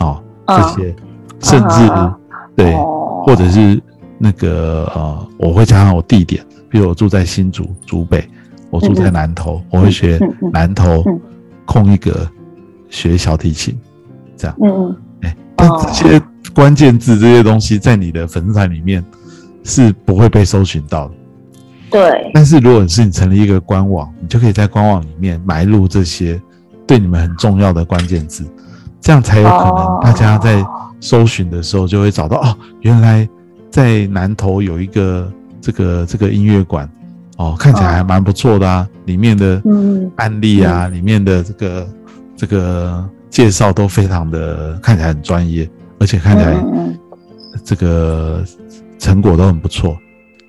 [0.00, 0.96] 哦，这嗯些，
[1.40, 2.14] 甚至嗯
[2.56, 3.22] 对，哦。
[3.24, 3.80] 或者是
[4.18, 8.28] 那个呃，我会加上我地点，比如我住在新竹竹北，
[8.70, 10.18] 我住在南投，我会学
[10.52, 11.20] 南投嗯。
[11.66, 12.28] 空一格
[12.88, 13.78] 学小提琴，
[14.36, 14.56] 这样。
[14.60, 15.09] 嗯嗯，哎，
[15.82, 16.22] 这些
[16.54, 19.04] 关键字这些东西在你的粉丝团里面
[19.64, 21.14] 是不会被搜寻到的。
[21.90, 26.40] 对，但是如果是你成立一个官网，你就可以在官网里面埋入这些
[26.86, 28.44] 对你们很重要的关键字，
[29.00, 30.00] 这样才有可能哦。
[30.02, 30.64] 大家在
[31.00, 33.28] 搜寻的时候就会找到哦，原来
[33.70, 36.88] 在南头有一个这个这个音乐馆
[37.38, 40.10] 哦，看起来还蛮不错的啊，里面的嗯。
[40.16, 41.88] 案例啊，里面的这个
[42.36, 46.54] 这个介绍都非常的看起来很专业，而且看起来
[47.64, 48.44] 这个
[48.98, 49.96] 成果都很不错，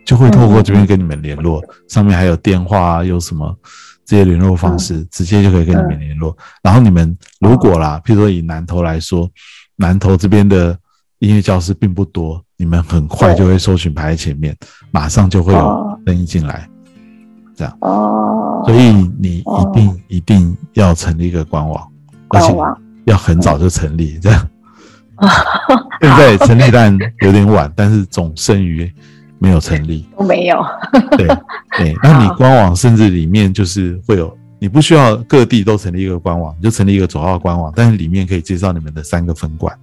[0.06, 3.56] 就会透过这边跟你们联络，上面还有电话啊，有什么
[4.04, 6.36] 这些联络方式，直接就可以跟你们联络。
[6.64, 9.30] 然后你们如果啦，譬如说以南投来说，
[9.76, 10.78] 南投这边的
[11.20, 14.58] 音乐教室并不多，你们很快就会搜寻排在前面，
[14.90, 16.00] 马上就会有哦。
[16.06, 16.68] 生意进来。
[17.56, 17.78] 这样。
[17.82, 19.72] 哦，所以你一哦。
[19.74, 21.91] 定一定要成立一个官网，
[22.34, 24.48] 而且官网要很早就成立， 这样。
[26.02, 28.92] 现在成立当然有点晚，但是总胜于
[29.38, 30.08] 没有成立。
[30.18, 30.58] 都没有，
[31.16, 31.28] 对
[31.78, 32.34] 对，那你好。
[32.36, 39.76] 官网甚至里面就是会有，你不需要各地都成立一个官网，你就成立一个左号官网，但是里面可以介绍你们的三个分馆，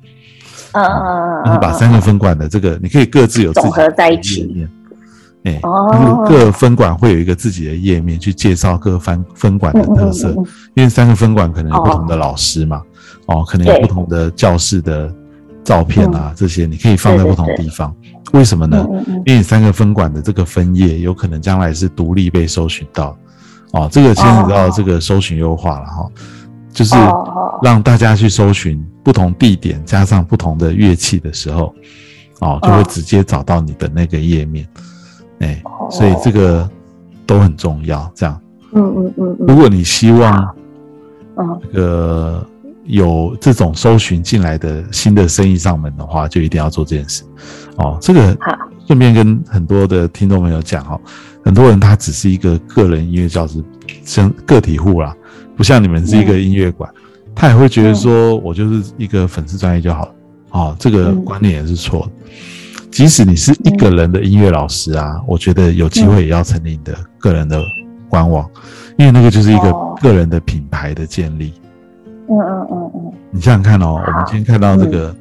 [0.73, 4.69] 嗯嗯嗯，那你把三个分馆的这个，你可以各自有自总合在一起
[5.45, 6.25] 哎，哦。
[6.29, 12.83] 各分馆会有一个自己的页面去介绍各分分馆的特色，嗯嗯嗯因为三个分馆可能有不同的老师嘛，
[13.27, 15.13] 哦，可能有不同的教室的
[15.65, 17.95] 照片啊，这些你可以放在不同对对对地方。
[18.33, 18.87] 为什么呢？
[19.25, 23.17] 因为你三个分馆的这个分页有可能将来是独立被搜寻到，
[23.73, 26.07] 哦，这个牵扯到这个搜寻优化了哈，
[26.73, 26.95] 就是
[27.63, 31.75] 让大家去搜寻不同地点加上不同的乐器的时候，
[32.41, 32.87] 哦，就会哦。
[32.87, 34.69] 直接找到你的那个页面，
[35.41, 36.69] 哎、哦所以这个
[37.27, 38.11] 都很重要。
[38.15, 38.41] 这样，
[38.73, 40.55] 嗯嗯嗯嗯如果你希望
[41.37, 42.47] 嗯这个
[42.85, 47.23] 有这种搜寻进来的新的生意上门的话，就一定要做这件事。
[47.77, 51.01] 哦，这个好顺便跟很多的听众朋友讲哦，
[51.45, 53.63] 很多人他只是一个个人音乐教师，
[54.05, 55.15] 像个体户啦，
[55.57, 56.91] 不像你们是一个音乐馆，
[57.35, 60.15] 他也会觉得说我就是一个粉丝专业就好了。
[60.51, 62.13] 哦，这个嗯观念也是错的。
[62.91, 67.63] 即使你是一个人的音乐老师啊，我觉得有机会也要成立你的个人的
[68.09, 68.49] 官网，
[68.97, 69.85] 因为那个就是一个哦。
[70.01, 71.53] 个人的品牌的建立。
[72.29, 73.13] 嗯嗯嗯嗯。
[73.33, 75.13] 你想想看哦，我们今天看到这个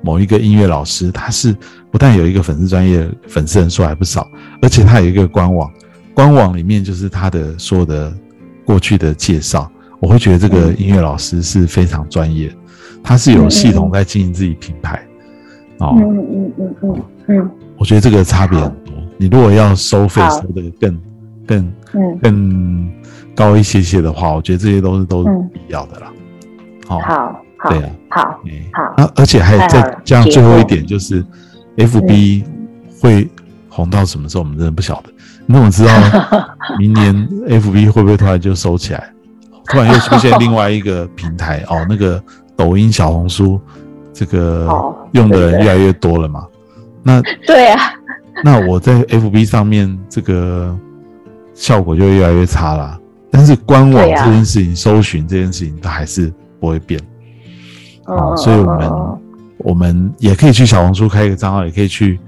[0.00, 1.54] 某一个音乐老师，他是
[1.90, 4.26] 不但有一个粉丝专业，粉丝人数还不少，
[4.62, 5.70] 而且他有一个官网，
[6.14, 8.10] 官网里面就是他的所有的
[8.64, 12.50] 过去的介绍，我会觉得这个音乐老师是非常专业，
[13.02, 14.98] 他是有系统在经营自己品牌。
[15.82, 17.50] 哦，嗯嗯嗯嗯嗯。
[17.76, 18.94] 我觉得这个差别很多。
[19.18, 21.00] 你如果要收费收的更
[21.46, 22.18] 更嗯。
[22.22, 22.92] 更
[23.34, 26.06] 高一些些的话，我觉得这些都是都是嗯必要的啦。
[26.86, 27.90] 好、好好对啊。
[28.10, 28.52] 好哎。
[28.72, 28.94] 好。
[28.96, 31.24] 那而且还有再加上最后一点就是
[31.76, 32.44] ，FB
[33.00, 33.28] 会
[33.68, 35.12] 红到什么时候，我们真的不晓得。
[35.46, 35.92] 你怎么知道
[36.78, 37.14] 明年
[37.48, 39.10] FB 会不会突然就收起来，
[39.66, 41.84] 突然又出现另外一个平台哦？
[41.88, 42.22] 那个
[42.56, 43.58] 抖音、小红书，
[44.12, 46.46] 这个哦用的人越来越多了嘛？
[47.02, 47.78] 那 对啊。
[48.44, 50.76] 那我在 FB 上面这个
[51.54, 52.98] 效果就越来越差啦。
[53.30, 57.00] 但是官网这件事情、搜寻这件事情，它还是不会变。
[58.06, 59.18] 哦，嗯所以我们、嗯
[59.58, 62.18] 我们也可以去小红书开一个账号，也可以去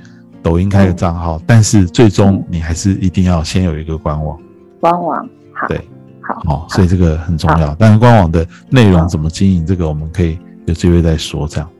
[0.41, 2.45] 抖音开个账号，但是最终嗯。
[2.49, 4.39] 你还是一定要先有一个官网，
[4.81, 5.67] 官网好。
[5.67, 5.81] 对，
[6.21, 7.75] 好哦，所以这个很重要。
[7.77, 11.47] 但是官网的内容怎么经营，这个我们可以有机会再说。
[11.49, 11.71] 这样，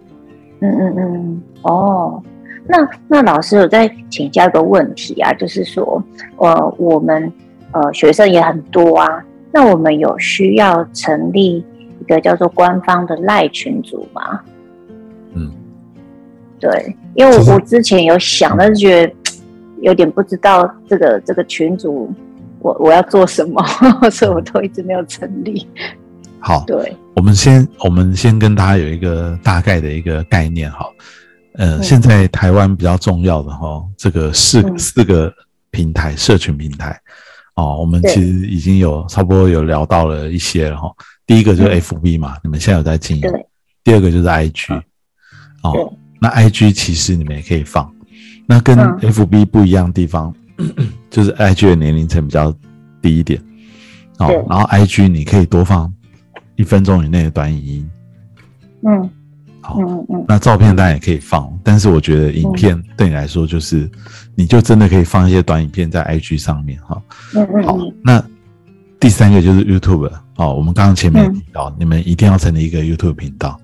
[0.61, 2.23] 嗯嗯嗯，哦，
[2.67, 6.03] 那那老师，我再请教一个问题啊，就是说，
[6.37, 7.33] 呃，我们
[7.73, 11.65] 呃学生也很多啊，那我们有需要成立
[12.01, 14.41] 一个叫做官方的赖群组吗？
[15.35, 15.51] 嗯，
[16.61, 19.13] 对，因为我我之前有想，但是觉得
[19.83, 22.11] 有点不知道这个这个群组
[22.61, 23.63] 我我要做什么，
[24.11, 25.67] 所以我都一直没有成立。
[26.47, 30.87] 好，对，我们先我们先跟大家有一个大概的一个概念哈。
[31.55, 31.83] 呃，嗯。
[31.83, 34.79] 现在台湾比较重要的哈，这个四嗯。
[34.79, 35.33] 四个
[35.71, 37.01] 平台，社群平台
[37.55, 40.93] 哦，我们其实已经有差不多有聊到了一些了哈。
[41.27, 41.81] 第一个就是嗯。
[41.81, 43.23] FB 嘛，你们现在有在经营。
[43.83, 44.83] 第二个就是 IG，
[45.63, 47.91] 哦，那 IG 其实你们也可以放，
[48.47, 48.99] 那跟嗯。
[49.01, 50.31] FB 不一样的地方，
[51.09, 52.55] 就是 IG 的年龄层比较
[53.01, 53.43] 低一点，
[54.19, 55.91] 哦，然后 IG 你可以多放
[56.57, 57.91] 一分钟以内的短影音，
[58.87, 59.11] 嗯。
[59.67, 63.91] 好，嗯嗯那照片当然也可以放，但是我觉得影片对你来说就是，
[64.35, 66.89] 你就真的可以放一些短影片在 IG 上面哈。
[66.89, 67.03] 好
[67.35, 68.23] 嗯嗯好，那
[69.01, 73.59] 第三个就是 YouTube 哦，我们刚刚前面提到，你们一定要成立一个 YouTube 频道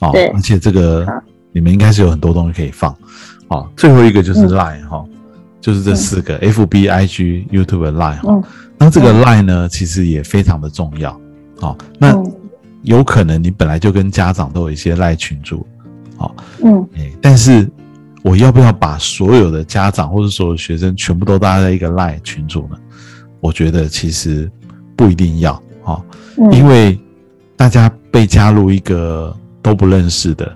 [0.00, 1.06] 哦对，而且这个
[1.52, 2.92] 你们应该是有很多东西可以放
[3.46, 3.70] 哦。
[3.76, 4.48] 最后一个就是嗯。
[4.48, 5.04] Line 哈，
[5.60, 8.22] 就是这四个 FB、IG、YouTube、Line 哈。
[8.24, 8.42] 嗯。
[8.76, 9.22] 那这个嗯。
[9.22, 11.16] Line 呢，其实也非常的重要
[11.60, 11.76] 哦。
[11.98, 12.34] 那嗯
[12.82, 15.66] 有可能你本来就跟家长都有一些赖群主，
[16.16, 17.68] 好、嗯哎，但是
[18.22, 22.78] 我要不要把所有的家长或者所有学生全部都搭在一个赖群组呢？
[23.40, 24.50] 我觉得其实
[24.96, 26.00] 不一定要，哦，
[26.38, 26.98] 嗯，因为
[27.56, 30.46] 大家被加入一个都不认识的，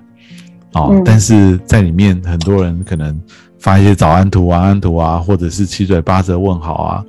[0.73, 3.21] 哦，嗯但是在里面很多人可能
[3.59, 7.05] 发一些早安图、晚安图啊，或者是七嘴八舌问好啊，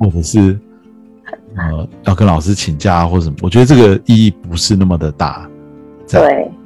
[0.00, 0.58] 或者是
[1.56, 5.48] 呃要跟老师请假啊，或者什么，我觉得这个意义不是那么的大。
[6.08, 6.20] 对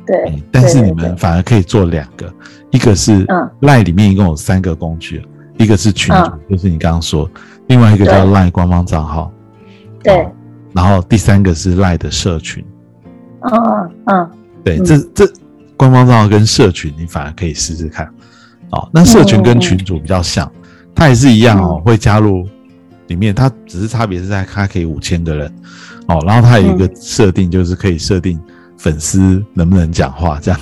[0.04, 2.32] 对嗯，但是你们反而可以做两个，
[2.70, 3.50] 一个是嗯。
[3.60, 5.24] 赖里面一共有三个工具，
[5.58, 7.30] 一个是群主，嗯就是你刚刚说，
[7.68, 9.32] 另外一个叫赖官方账号，
[10.02, 10.24] 对。
[10.24, 10.32] 哦，
[10.74, 12.64] 然后第三个是赖的社群。
[13.42, 14.30] 嗯嗯。
[14.64, 14.84] 对，嗯。
[14.84, 15.32] 这这
[15.76, 18.06] 官方账号跟社群，你反而可以试试看。
[18.70, 20.50] 哦，那社群跟群主比较像，
[20.94, 21.82] 它也是一样哦，嗯。
[21.84, 22.44] 会加入
[23.08, 25.52] 里面，它只是差别是在它可以五千个人，
[26.06, 26.96] 哦，然后它有一个嗯。
[27.00, 28.38] 设定，就是可以设定
[28.76, 30.60] 粉丝能不能讲话这样，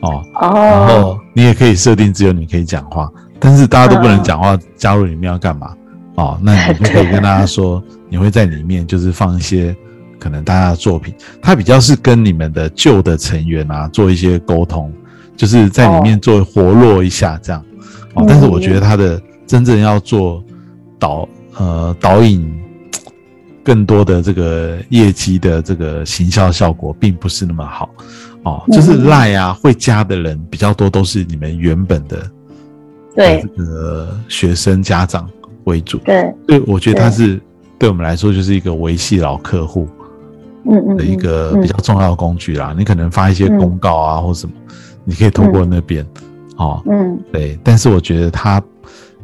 [0.00, 5.74] 哦，然哦后你也可以设定只有你可以讲话，但是大家都不能讲话，加入里面要干嘛？
[6.16, 9.74] 哦，那你就可以跟大家说， 你会在里面就是放一些
[10.18, 11.12] 可能大家的作品，
[11.42, 14.92] 它比较是跟你们的旧的成员啊做一些沟通，
[15.36, 17.60] 就是在里面做活络一下这样。
[18.14, 20.40] 哦，但是我觉得它的真正要做
[21.00, 22.52] 导呃导引
[23.62, 27.88] 更多的这个业绩的这个行销效果，并不是那么好。
[28.44, 32.30] 哦，就是赖啊，会加的人比较多，都是你们原本的
[33.14, 35.28] 对这个学生家长。
[35.64, 37.40] 为主，对，所以我觉得它是
[37.78, 39.88] 对我们来说就是一个维系老客户，
[40.66, 42.74] 嗯嗯的一个比较重要的工具啦。
[42.76, 44.52] 你可能发一些公告啊或什么，
[45.04, 46.06] 你可以通过那边，
[46.58, 47.58] 哦，嗯，对。
[47.64, 48.62] 但是我觉得它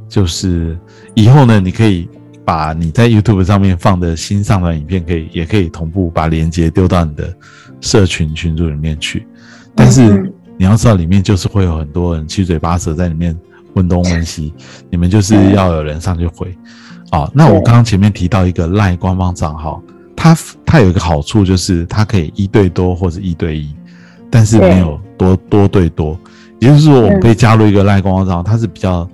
[0.08, 0.78] 就是
[1.12, 2.08] 以后呢，你可以
[2.44, 7.34] 把你在 YouTube 上面放的新上传影片，可以也可以同步把链接丢到你的
[7.80, 9.26] 社群群组里面去。
[9.74, 13.36] 但是你要知道，里面就是会有很多人七嘴八舌在里面。
[13.74, 14.52] 问东问西，
[14.90, 16.52] 你们就是要有人上去回，
[17.10, 19.80] 啊，那我刚刚前面提到一个赖官方账号，
[20.16, 20.36] 它
[20.66, 23.72] 它有一个好处就是它可以一对多或者一对一，
[24.28, 26.18] 但是没有多多对多，
[26.58, 29.08] 也就是说我们可以加入一个赖官方账号，它是比较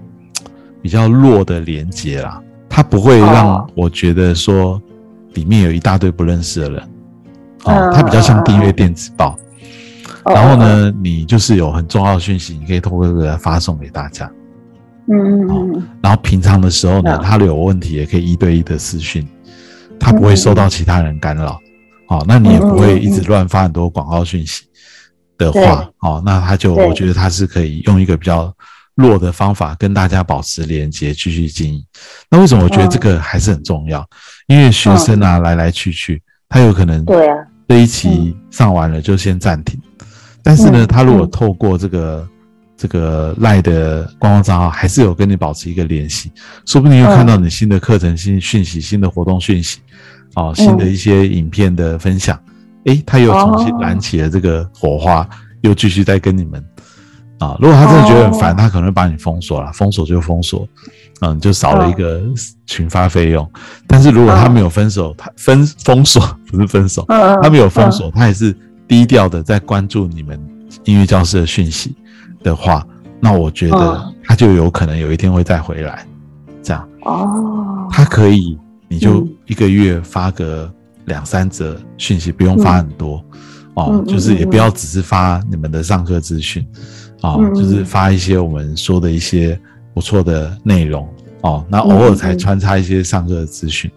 [0.81, 2.41] 比较弱的连接啦，
[2.77, 4.79] 它不会让我觉得说
[5.33, 6.83] 里面有一大堆不认识的人，
[7.65, 9.35] 哦，它比较像订阅电子报，
[10.27, 14.31] 然后呢，你就是有很重要的讯息，你可以通过这个发送给大家。
[15.09, 19.27] 嗯嗯嗯，然后平常的时候呢，他有问题也可以一对一的私讯，
[19.99, 21.59] 他不会受到其他人干扰，
[22.09, 24.65] 哦，那你也不会一直乱发很多广告讯息
[25.39, 28.55] 的话，哦，那他就我觉得他是可以用一个比较
[28.97, 31.85] 弱的方法跟大家保持连接，继续经营。
[32.29, 34.05] 那为什么我觉得这个还是很重要？
[34.49, 37.37] 因为学生啊来来去去，他有可能对啊，
[37.69, 39.81] 这一期上完了就先暂停，
[40.43, 42.29] 但是呢，他如果透过这个。
[42.79, 46.31] 这个赖的官方账号还是有跟你保持一个联系，
[46.67, 49.79] 说不定又看到你新的课程、新讯息、新的活动讯息，
[50.35, 52.39] 哦，新的一些影片的分享，
[52.85, 55.27] 诶，他又重新燃起了这个火花，
[55.63, 56.63] 又继续在跟你们
[57.39, 57.57] 啊。
[57.61, 60.67] 如果他真的觉得很烦，他可能会把你封锁了，封锁就封锁，
[61.21, 62.23] 嗯，就少了一个
[62.67, 63.49] 群发费用。
[63.87, 68.57] 但是如果他没有分手，他分封锁 不是分手，他没有封锁，他也是
[68.87, 70.41] 低调的在关注你们
[70.85, 71.95] 音乐教室的讯息。
[72.43, 72.87] 的话，
[73.19, 76.07] 那我觉得他就有可能有一天会再回来，
[76.63, 77.89] 这样哦。
[77.91, 78.57] 他可以，
[78.87, 80.71] 你就一个月发个
[81.07, 83.21] 两三则讯息，不用发很多
[83.75, 86.65] 哦，就是也不要只是发你们的上课资讯
[87.23, 89.59] 哦，就是发一些我们说的一些
[89.95, 91.09] 不错的内容
[91.43, 93.91] 哦，那偶尔才穿插一些上课的资讯，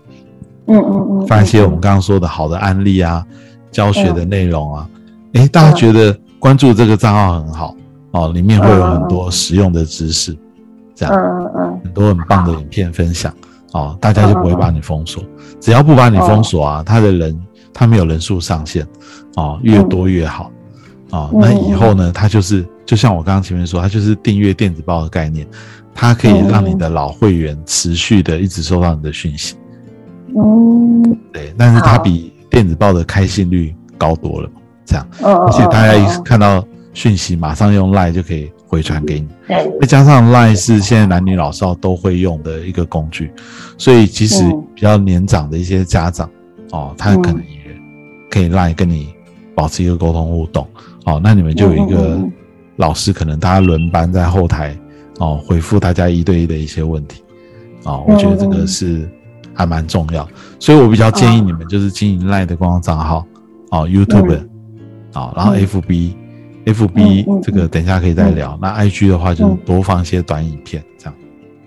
[0.68, 3.26] 嗯嗯嗯，发一些我们刚刚说的好的案例啊，
[3.72, 4.90] 教学的内容啊，
[5.34, 7.76] 诶，大家觉得关注这个账号很好。
[8.12, 10.36] 哦，里面会有很多实用的知识，
[10.96, 13.32] 这样，嗯嗯嗯，很多很棒的影片分享，
[13.74, 15.24] 哦，大家就不会把你封锁，
[15.60, 17.40] 只要不把你封锁啊，他的人
[17.72, 18.84] 他没有人数上限，
[19.36, 20.52] 哦，越多越好，
[21.12, 25.46] 哦，那以后呢，他就是就像我刚刚前面说，它就是订阅电子报的概念，
[25.94, 29.54] 它可以让你的老会员持续的一直收到你的讯息，
[30.36, 34.50] 嗯，对，但是它比电子报的开信率高多了，
[34.86, 36.66] 这样，而且大家一看到。
[36.92, 39.28] 讯息马上用 Line 就可以回传给你，
[39.80, 43.32] 再加上 Line 是现在男女老少都会用的一个工具，
[43.78, 46.28] 所以即使比较年长的一些家长
[46.72, 47.80] 哦，他可能也
[48.30, 49.14] 可以 Line 跟你
[49.56, 50.68] 保持一个沟通互动
[51.06, 51.22] 哦。
[51.24, 52.20] 那你们就有一个
[52.80, 54.76] 老师，可能大家轮班在后台
[55.20, 57.24] 哦，回复大家一对一的一些问题
[57.84, 58.04] 哦。
[58.08, 59.08] 我觉得这个是
[59.54, 60.28] 还蛮重要，
[60.60, 63.26] 所以我比较建议你们就是经营 Line 的官方账号
[63.72, 64.40] 哦，YouTube
[65.14, 66.16] 啊，然后 FB。
[66.66, 68.56] F B 这个等一下可以再聊。
[68.62, 71.14] 那 I G 的话，就多放一些短影片，这样。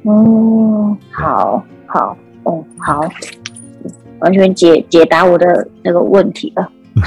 [0.04, 3.00] 哦，好，好，哦，好，
[4.20, 6.70] 完全解解答我的那个问题了。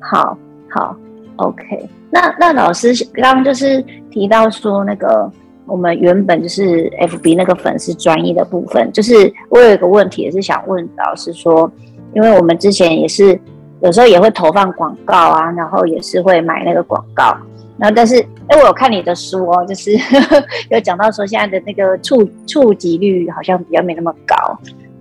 [0.00, 0.36] 好
[0.70, 0.96] 好
[1.36, 1.88] ，OK。
[2.10, 5.30] 那那老师刚刚就是提到说，那个
[5.66, 11.70] 我们原本就是 F B 那个粉丝专业的部分，就是我有一个问题也是想问老师说，
[12.14, 13.38] 因为我们之前也是。
[13.82, 17.36] 有时候也会投放广告啊，然后也是会买那个广告，
[17.76, 18.18] 然后但是，
[18.48, 24.34] 哎，我有看你的书哦，就是呵 呵有讲到说现在的那个触触及率好像比较没那么高。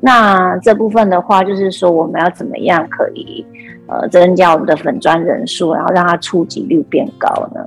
[0.02, 3.46] 那这部分的话，就是说我们要怎么样可以
[3.88, 7.62] 呃增加我们的粉砖人数，然后让它触及率变高呢？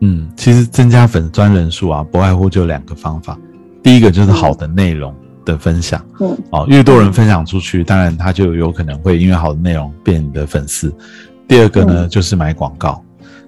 [0.00, 3.38] 嗯，其实增加粉砖人数啊，不外乎就两个方法，
[3.82, 5.14] 第一个就是好的内容。
[5.44, 10.94] 的分享，嗯，哦，越多人分享出去，当然他就有可能会因为好的内容变你的粉丝。
[11.48, 13.02] 第二个呢，就是买广告，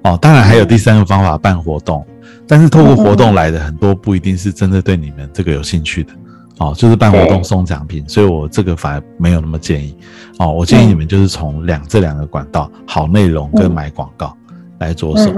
[0.05, 2.03] 哦，当然还有第三个方法，办活动。
[2.47, 6.13] 但是透过活动来的很多不一定是真的对你们这个有兴趣的，
[6.61, 9.97] 哦，就是办活动送奖品，所以我这个反而没有那么建议，
[10.39, 14.37] 哦，我建议你们就是从两这两个管道，好内容跟买广告
[14.79, 15.33] 来着手。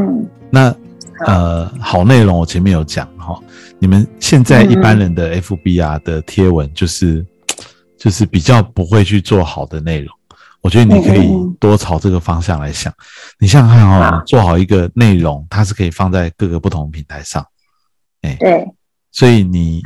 [0.50, 0.74] 那
[1.26, 3.40] 呃，好内容我前面有讲哈，
[3.78, 7.24] 你们现在一般人的 FB 啊的贴文就是
[7.96, 10.12] 就是比较不会去做好的内容。
[10.60, 12.92] 我觉得你可以多朝这个方向来想。
[13.38, 17.46] 你想想看哦，做好一个内容，它是可以放在各个不同平台上。
[18.22, 18.66] 哎，对，
[19.12, 19.80] 所以你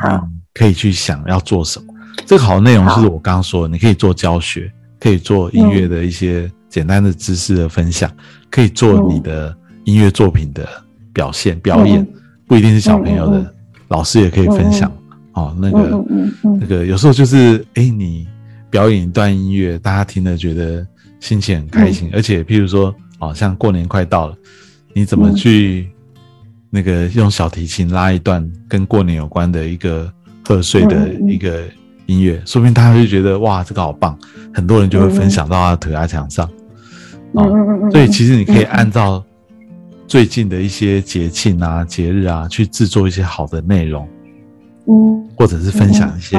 [0.54, 1.92] 可以去想要做什么。
[2.24, 8.10] 这个好的内容就是我刚刚说的，你可以做教学，可以做音乐的一些简单的知识的分享，
[8.50, 9.54] 可以做你的
[9.84, 10.66] 音乐作品的
[11.12, 12.06] 表现表演，
[12.46, 13.54] 不一定是小朋友的，
[13.88, 14.90] 老师也可以分享。
[15.32, 16.04] 哦，那个
[16.58, 18.26] 那个有时候就是哎你。
[18.68, 20.84] 表演一段音乐，大家听了觉得
[21.20, 24.36] 心情很开心，而且譬如说，哦，像过年快到了，
[24.92, 25.88] 你怎么去
[26.76, 30.12] 那个用小提琴拉一段跟过年有关的一个
[30.44, 31.62] 贺岁的一个
[32.04, 34.14] 音乐，说不定大家就觉得哇，这个好棒，
[34.52, 36.46] 很多人就会分享到他涂鸦墙上。
[37.32, 37.50] 哦，
[37.90, 39.24] 所以其实你可以按照
[40.06, 44.06] 最近的一些节庆啊、节日啊，去制作一些好的内容。
[44.86, 46.38] 嗯，或者是分享一些，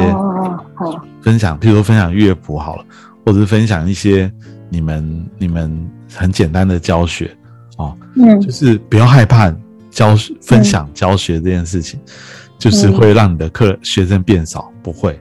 [0.75, 2.85] 好，分享，譬如说分享乐谱好了，
[3.25, 4.31] 或者是分享一些
[4.69, 5.75] 你们你们
[6.13, 7.35] 很简单的教学，
[7.77, 9.53] 哦，嗯，就是不要害怕
[9.97, 11.99] 教分享教学这件事情，
[12.59, 15.13] 就是会让你的课学生变少，不会，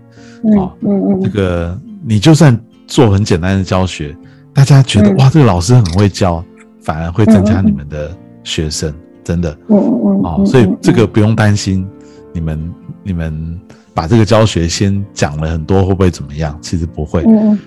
[0.58, 1.30] 啊，嗯嗯，这。
[1.30, 2.54] 个你就算
[2.86, 4.14] 做很简单的教学，
[4.52, 6.44] 大家觉得哇，这个老师很会教，
[6.82, 8.14] 反而会增加你们的
[8.44, 8.92] 学生，
[9.24, 11.88] 真的，嗯嗯，哦，所以这个不用担心。
[12.34, 13.58] 你们你们
[13.94, 16.54] 把这个教学先讲了很多，会不会怎么样？
[16.60, 17.22] 其实不会，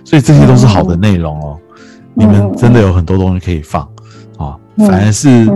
[0.06, 1.58] 所以这些都是好的内容哦。
[2.14, 3.82] 你们真的有很多东西可以放
[4.38, 5.50] 啊，反而是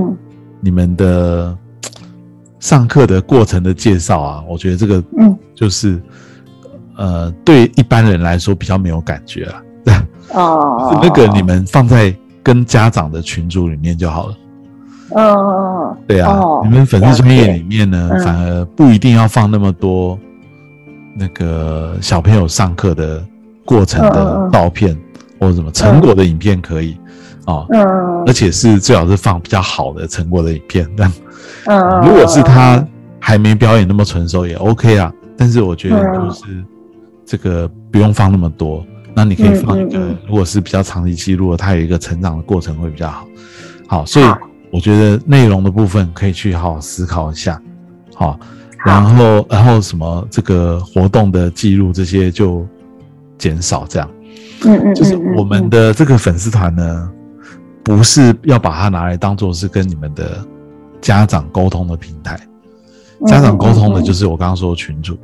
[0.63, 1.55] 你们的
[2.59, 6.01] 上课的过程的介绍啊，我觉得这个嗯，就是
[6.95, 9.61] 呃，对一般人来说比较没有感觉了。
[10.33, 14.37] 哦， 那个你们放在跟家长的群组里面就好了。
[15.15, 20.17] 嗯，对啊，你们粉丝专业里面呢，反而不一定要放那么多
[21.17, 23.23] 那个小朋友上课的
[23.65, 24.97] 过程的照片
[25.39, 26.97] 或者什么成果的影片可以
[27.45, 27.83] 哦，嗯，
[28.25, 31.13] 而且是最好是放比较好的成果的影片，这样，
[31.65, 32.85] 嗯，如果是他
[33.19, 36.63] 还没表演那么成熟也 OK 啊，但是我觉得就是
[37.25, 43.27] 这个不用放那么多，那你可以放一个，如果是比较长期记录，他有一个成长的过程会比较好，
[43.87, 44.25] 好，所以。
[44.73, 47.61] 我觉得内容的部分可以去好好思考一下，
[48.15, 48.39] 好，
[48.83, 52.67] 然后然后什么这个活动的记录这些就
[53.37, 54.09] 减少，这样，
[54.65, 57.11] 嗯嗯，就是我们的这个粉丝团呢，
[57.83, 60.43] 不是要把它拿来当做是跟你们的
[61.01, 62.39] 家长沟通的平台，
[63.27, 65.17] 家长沟通的就是我刚刚说的群主，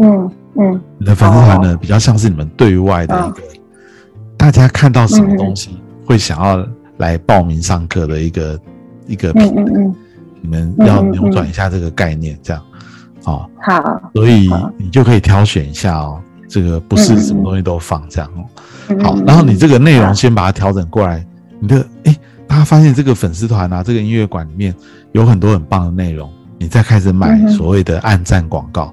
[0.00, 3.42] 嗯嗯，你的粉丝团呢比较像是你们对外的一个，
[4.36, 6.66] 大家看到什么东西会想要。
[6.98, 8.60] 来报名上课的一个
[9.08, 9.72] 一个平台，
[10.40, 12.62] 你们要扭转一下这个概念，这样，
[13.24, 21.26] 哦，好，所以你就可以挑选一下哦，这个不是什么东西都放这样哦，好，然后你这个内容先把它调整过来，
[21.64, 22.14] 你的哎，
[22.46, 24.74] 大家发现这个粉丝团啊，这个音乐馆里面
[25.12, 28.92] 有很多很棒的内容，你再开始买所谓的暗赞广告，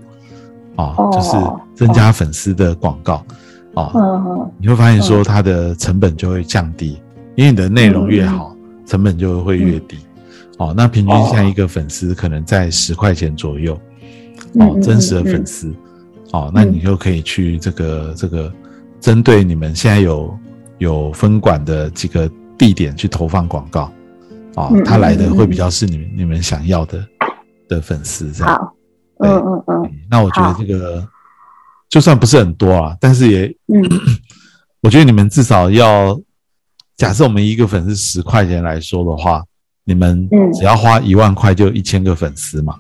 [0.78, 1.36] 哦，就是
[1.76, 3.26] 增加粉丝的广告，
[3.74, 6.98] 哦，你会发现说它的成本就会降低。
[7.36, 8.56] 因为你的内容越好，
[8.86, 9.98] 成本就会越低。
[10.58, 13.78] 哦，那平均像一个粉丝可能在十块钱左右。
[14.56, 15.74] 哦，真实的粉丝。
[16.32, 18.50] 哦，那你就可以去这个这个，
[19.02, 20.38] 针对你们现在有
[20.78, 22.30] 有分管的几个
[22.62, 23.92] 地点去投放广告。
[24.56, 27.04] 哦，他来的会比较是你们你们想要的
[27.68, 28.54] 的粉丝这样。
[28.54, 28.76] 好，
[29.18, 29.92] 嗯嗯嗯。
[30.08, 31.04] 那我觉得这个
[31.90, 33.82] 就算不是很多啊，但是也，嗯，
[34.84, 36.16] 我觉得你们至少要。
[36.98, 39.44] 假设我们一个粉丝十块钱来说的话，
[39.86, 42.76] 你们只要花一万块就一千个粉丝嘛，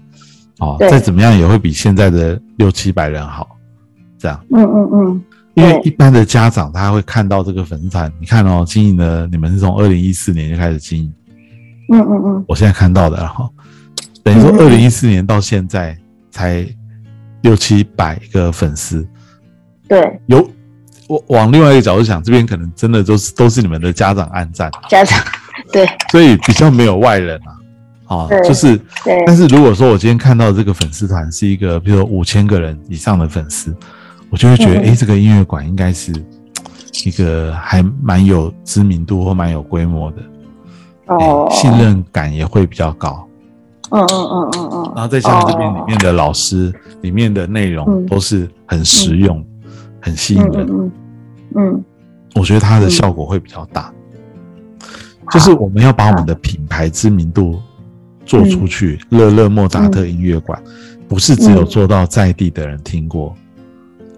[0.59, 3.57] 哦，再怎么样也会比现在的六七百人好，
[4.19, 4.45] 这样。
[4.51, 5.23] 嗯嗯嗯。
[5.53, 11.13] 因为一般的家长他会看到这个粉丝团，你看哦，经营的你们是从二零一四年就开始经营，
[11.91, 12.45] 嗯嗯嗯。
[12.47, 13.49] 我现在看到的哈，
[14.23, 15.97] 等于说二零一四年到现在
[16.29, 16.65] 才
[17.41, 19.07] 六七百个粉丝，
[19.87, 20.49] 对，有。
[21.07, 25.21] 我往另外一个角度想，这边可能真的都是都是你们的家长暗赞，家长
[25.69, 27.37] 对，所以比较没有外人
[28.05, 28.79] 啊，啊，就是，
[29.25, 33.75] 但是如果说我今天看到这个粉丝团是一个，比如说五千个人以上的粉丝，
[34.31, 36.11] 我就会觉得，哎，这个音乐馆应该是
[37.05, 40.17] 一个还蛮有知名度或蛮有规模的，
[41.07, 43.27] 哦，信任感也会比较高，
[43.89, 49.45] 嗯嗯嗯嗯嗯，然后再加上这边里面的老师，里面的内容都是很实用、
[49.99, 50.65] 很吸引人。
[50.69, 50.91] 嗯
[51.53, 51.83] 嗯，
[52.35, 53.93] 我觉得它的效果会比较大。
[55.31, 57.61] 就是我们要把我们的品牌知名度
[58.25, 60.61] 做出去，乐乐莫扎特音乐馆
[61.07, 63.35] 不是只有做到在地的人听过，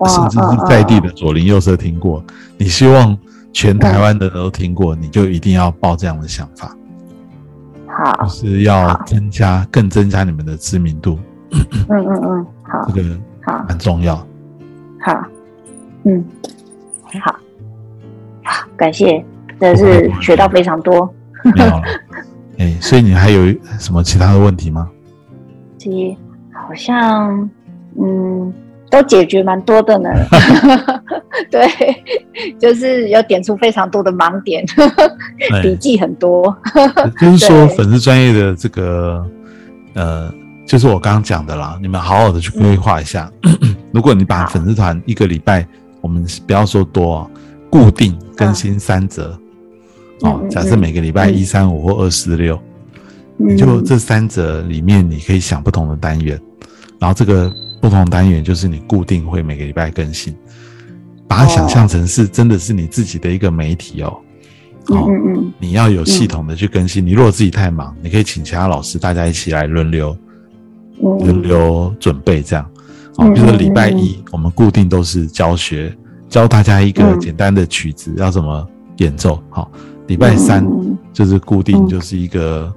[0.07, 2.23] 甚至是在地的左邻右舍听过。
[2.57, 3.17] 你希望
[3.51, 6.75] 全台湾的都听过，你就一定要抱这样的想法。
[7.87, 11.19] 好，就是要增加更增加你们的知名度。
[11.51, 13.09] 嗯嗯嗯，好，这个
[13.45, 14.15] 好很重要。
[15.01, 15.23] 好，
[16.03, 16.25] 嗯，
[17.21, 17.35] 好，
[18.43, 19.23] 好，感谢。
[19.59, 21.13] 真的是学到非常多。
[21.43, 21.83] 没有了，
[22.57, 23.45] 哎，所以你还有
[23.79, 24.89] 什么其他的问题吗？
[25.77, 26.17] 其实
[26.51, 27.49] 好像，
[28.01, 28.51] 嗯，
[28.93, 30.09] 都解决蛮多的呢。
[31.49, 31.67] 对，
[32.59, 34.63] 就是有点出非常多的盲点，
[35.63, 36.55] 笔记很多。
[37.19, 39.25] 就是说，粉丝专业的这个，
[39.95, 40.31] 呃，
[40.67, 41.75] 就是我刚刚讲的啦。
[41.81, 43.31] 你们好好的去规划一下。
[43.91, 45.67] 如果你把粉丝团一个礼拜，
[45.99, 47.27] 我们不要说多，
[47.71, 49.35] 固定更新三折。
[50.21, 52.59] 哦，假设每个礼拜一、三、五或二、四、六，
[53.37, 56.39] 你就这三者里面，你可以想不同的单元，
[56.99, 57.51] 然后这个
[57.83, 60.33] 不同单元就是你固定会每个礼拜更新，
[61.27, 64.17] 把它想象成是真的是你自己的一个媒体哦。
[64.87, 67.05] 哦，嗯嗯，你要有系统的去更新。
[67.05, 70.15] 你如果自己太忙，你可以请其他老师，大家一起来轮流，
[71.01, 72.65] 轮流准备这样。
[73.17, 75.93] 哦，比如说礼拜一我们固定都是教学，
[76.29, 78.65] 教大家一个简单的曲子要怎么
[78.99, 79.69] 演奏，好。
[80.07, 80.65] 礼拜三
[81.11, 82.73] 就是固定，就是一个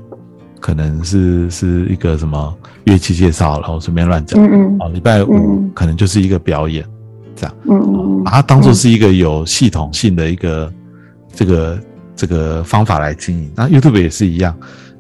[0.61, 4.43] 可能是是一个什么乐器介绍，然后随便乱讲。
[4.43, 4.95] 嗯嗯。
[4.95, 6.85] 礼拜五可能就是一个表演，
[7.35, 7.55] 这样。
[7.69, 8.25] 嗯嗯。
[8.25, 10.73] 把它当做是一个有系统性的一个
[11.33, 11.81] 这个
[12.15, 13.51] 这个方法来经营。
[13.55, 14.57] 那 YouTube 也是一样。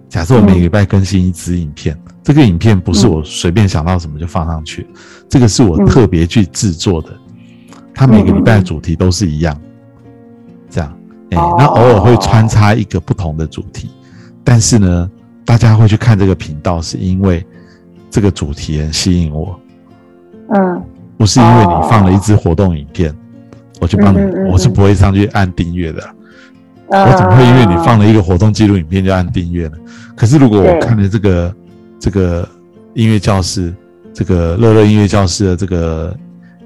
[0.08, 4.86] 假设我每个礼拜更新一支影片，这个影片不是我随便想到什么就放上去，
[5.28, 7.08] 这个是我特别去制作的。
[7.92, 9.60] 它每个礼拜的主题都是一样，
[10.70, 10.96] 这样。
[11.30, 13.90] 哎，那偶尔会穿插一个不同的主题，
[14.44, 15.10] 但是呢，
[15.46, 17.42] 大家会去看这个频道，是因为
[18.10, 19.58] 这个主题很吸引我。
[20.54, 20.82] 嗯，
[21.16, 23.14] 不是因为你放了一支活动影片，
[23.80, 24.18] 我就帮你，
[24.50, 26.02] 我是不会上去按订阅的。
[26.88, 29.78] 我怎么会因为你放了一个活动记录影片就按订阅呢？
[30.14, 31.56] 可是如果我看了这个
[31.98, 32.46] 这个
[32.92, 33.74] 音乐教室，
[34.12, 36.14] 这个乐乐音乐教室的这个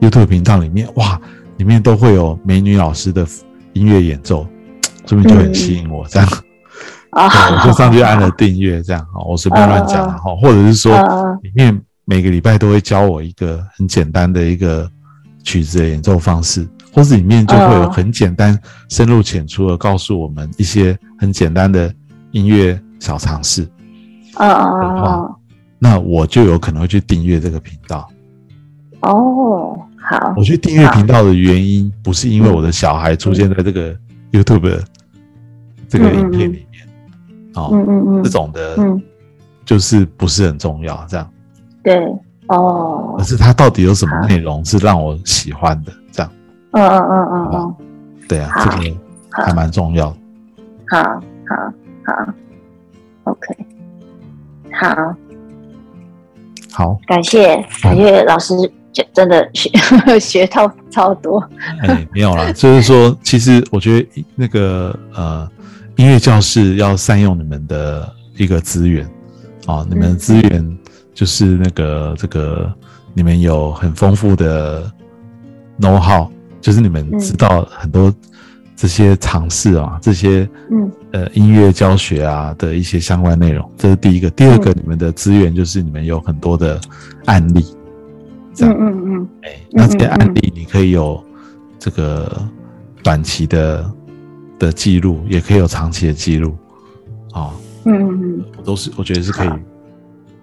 [0.00, 1.20] YouTube 频道里面，哇，
[1.58, 3.24] 里面都会有美女老师的。
[3.72, 4.44] 音乐演奏，
[5.06, 6.28] 说明就很吸引我，这样，
[7.12, 10.92] 对，我就上去按了订阅，这样，好，我随便乱讲了哈，或者是说，
[11.42, 14.88] 里面每个礼拜都会教我一个很简单的一个
[15.42, 18.58] 曲子的演奏方式，或是里面就会有很简单、
[18.88, 21.92] 深入浅出的告诉我们一些很简单的
[22.30, 23.68] 音乐小常识，
[24.34, 25.30] 啊啊啊！
[25.78, 28.08] 那我就有可能会去订阅这个频道，
[29.00, 29.78] 哦。
[30.02, 33.94] 好，我去订阅频道的原因不是因为我的小孩出现在这个
[34.32, 34.80] YouTube
[35.88, 36.66] 这个影片里面，
[37.60, 39.02] 哦，嗯嗯嗯，这种的，嗯，
[39.64, 41.30] 就是不是很重要，这样，
[41.82, 41.96] 对，
[42.48, 46.32] 哦，可是它到底有什么内容是让我喜欢的，这样，
[46.72, 47.74] 嗯嗯嗯嗯嗯，
[48.28, 48.96] 对啊，这个
[49.30, 50.08] 还蛮重要，
[50.88, 51.02] 好，
[51.46, 51.56] 好，
[52.04, 52.32] 好
[53.24, 53.56] ，OK，
[54.72, 55.14] 好，
[56.72, 58.54] 好，感谢感谢老师。
[58.92, 59.70] 就真的学
[60.18, 61.38] 学到超多，
[61.80, 65.48] 哎，没有啦，就是说，其实我觉得那个呃，
[66.00, 69.06] 音乐教室要善用你们的一个资源，
[69.66, 70.78] 啊，你们的资源
[71.12, 72.72] 就是那个这个，
[73.12, 74.90] 你们有很丰富的
[75.78, 76.26] know how，
[76.58, 78.10] 就是你们知道很多
[78.74, 84.30] 这些尝试啊，这些嗯呃音乐教学啊的一些相关内容，这是第一个。
[84.30, 86.80] 第二个，你们的资源就是你们有很多的
[87.26, 87.62] 案例。
[88.60, 91.22] 嗯嗯嗯，哎，那这些案例你可以有
[91.78, 92.42] 这个
[93.02, 93.84] 短期的
[94.60, 96.56] 的记录，也可以有长期的记录，
[97.32, 97.52] 哦，
[97.84, 99.58] 嗯嗯嗯，都是我觉得是可以好。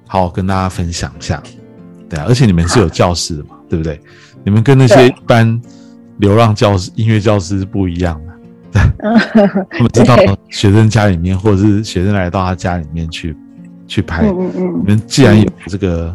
[0.07, 1.41] 好跟大家分享一下，
[2.09, 3.97] 对啊，而且你们是有教室的嘛，对不对？
[4.43, 5.61] 你们跟那些一般
[6.17, 8.19] 流浪教师、音乐教师是不一样
[8.73, 8.91] 的，
[9.33, 10.17] 对， 他们知道
[10.49, 13.33] 学生家里面，或者是学生来到他家里面去
[13.87, 16.13] 去拍，嗯嗯嗯，你们既然有这个。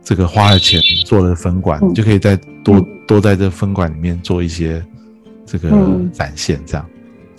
[0.00, 4.82] 这个花了钱做了分馆，就可以再多多在这分馆里面做一些
[5.44, 5.68] 这个
[6.14, 6.86] 展现，这样，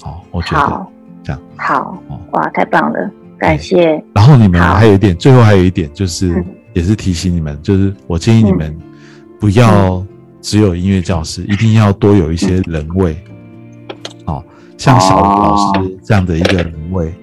[0.01, 0.87] 好，我觉得
[1.23, 1.41] 这样。
[1.57, 4.01] 好，哇，太棒了，感谢。
[4.13, 6.43] 然后你们还有一点，最后还有一点就是，
[6.73, 8.77] 也是提醒你们，就是我建议你们
[9.39, 10.05] 不要
[10.41, 13.17] 只有音乐教师，一定要多有一些人味，
[14.25, 14.43] 哦，
[14.77, 17.13] 像小吴老师这样的一个人味，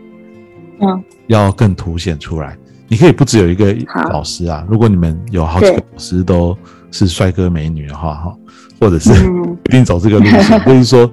[0.80, 2.56] 嗯，要更凸显出来。
[2.88, 3.74] 你可以不只有一个
[4.10, 6.56] 老师啊，如果你们有好几个老师都
[6.90, 8.36] 是帅哥美女的话，哈，
[8.78, 9.56] 或者是嗯。
[9.66, 11.10] 一定走这个路线， 就是说，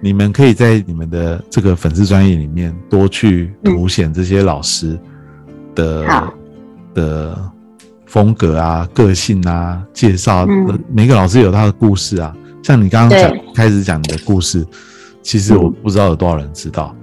[0.00, 4.98] 你们可以在你们的这个粉丝专业里面多去凸显这些老师
[5.74, 6.32] 的、嗯
[6.94, 7.52] 的
[8.06, 10.46] 风格啊、个性啊、介绍。
[10.48, 10.78] 嗯。
[10.90, 14.66] 每个老师有他的故事啊，像你刚刚讲开始讲你的故事，
[15.22, 16.94] 其实我嗯不知道有多少人知道，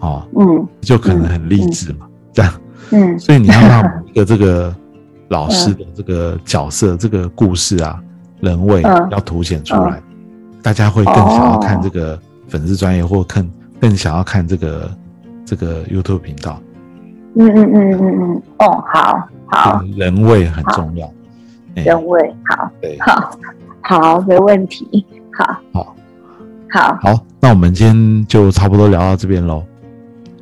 [0.00, 0.66] 哦，嗯。
[0.80, 2.54] 就可能很励志嘛，这样。
[2.92, 3.18] 嗯。
[3.18, 4.74] 所以你要让每一个这个
[5.28, 8.00] 老师的这个角色、 这个故事啊、
[8.40, 9.08] 人味嗯。
[9.10, 10.02] 要凸显出来，
[10.62, 12.18] 大家会更想要看这个
[12.52, 13.50] 粉丝专业，或更
[13.80, 14.94] 更想要看这个
[15.46, 16.60] 这个 YouTube 频道。
[17.34, 21.10] 嗯嗯嗯嗯嗯，哦，好好，人味很重要。
[21.76, 21.82] 哎。
[21.84, 22.70] 人味，好。
[22.82, 23.38] 对，好
[23.80, 25.56] 好，没问题，好。
[25.72, 25.96] 好，
[26.70, 26.98] 好。
[27.00, 29.64] 好，那我们今天就差不多聊到这边喽。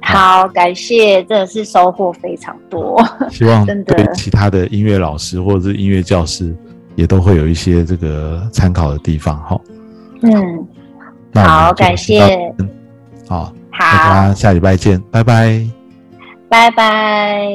[0.03, 3.01] 好，感谢，真的是收获非常多。
[3.31, 6.53] 希望对其他的音乐老师或者是音乐教师
[6.97, 9.41] 也都会有一些这个参考的地方。
[9.45, 9.61] 哈，
[10.23, 10.67] 嗯，
[11.33, 12.21] 那好，感谢
[13.29, 15.61] 好，大，家下礼拜见，拜拜。
[16.49, 17.49] 拜拜。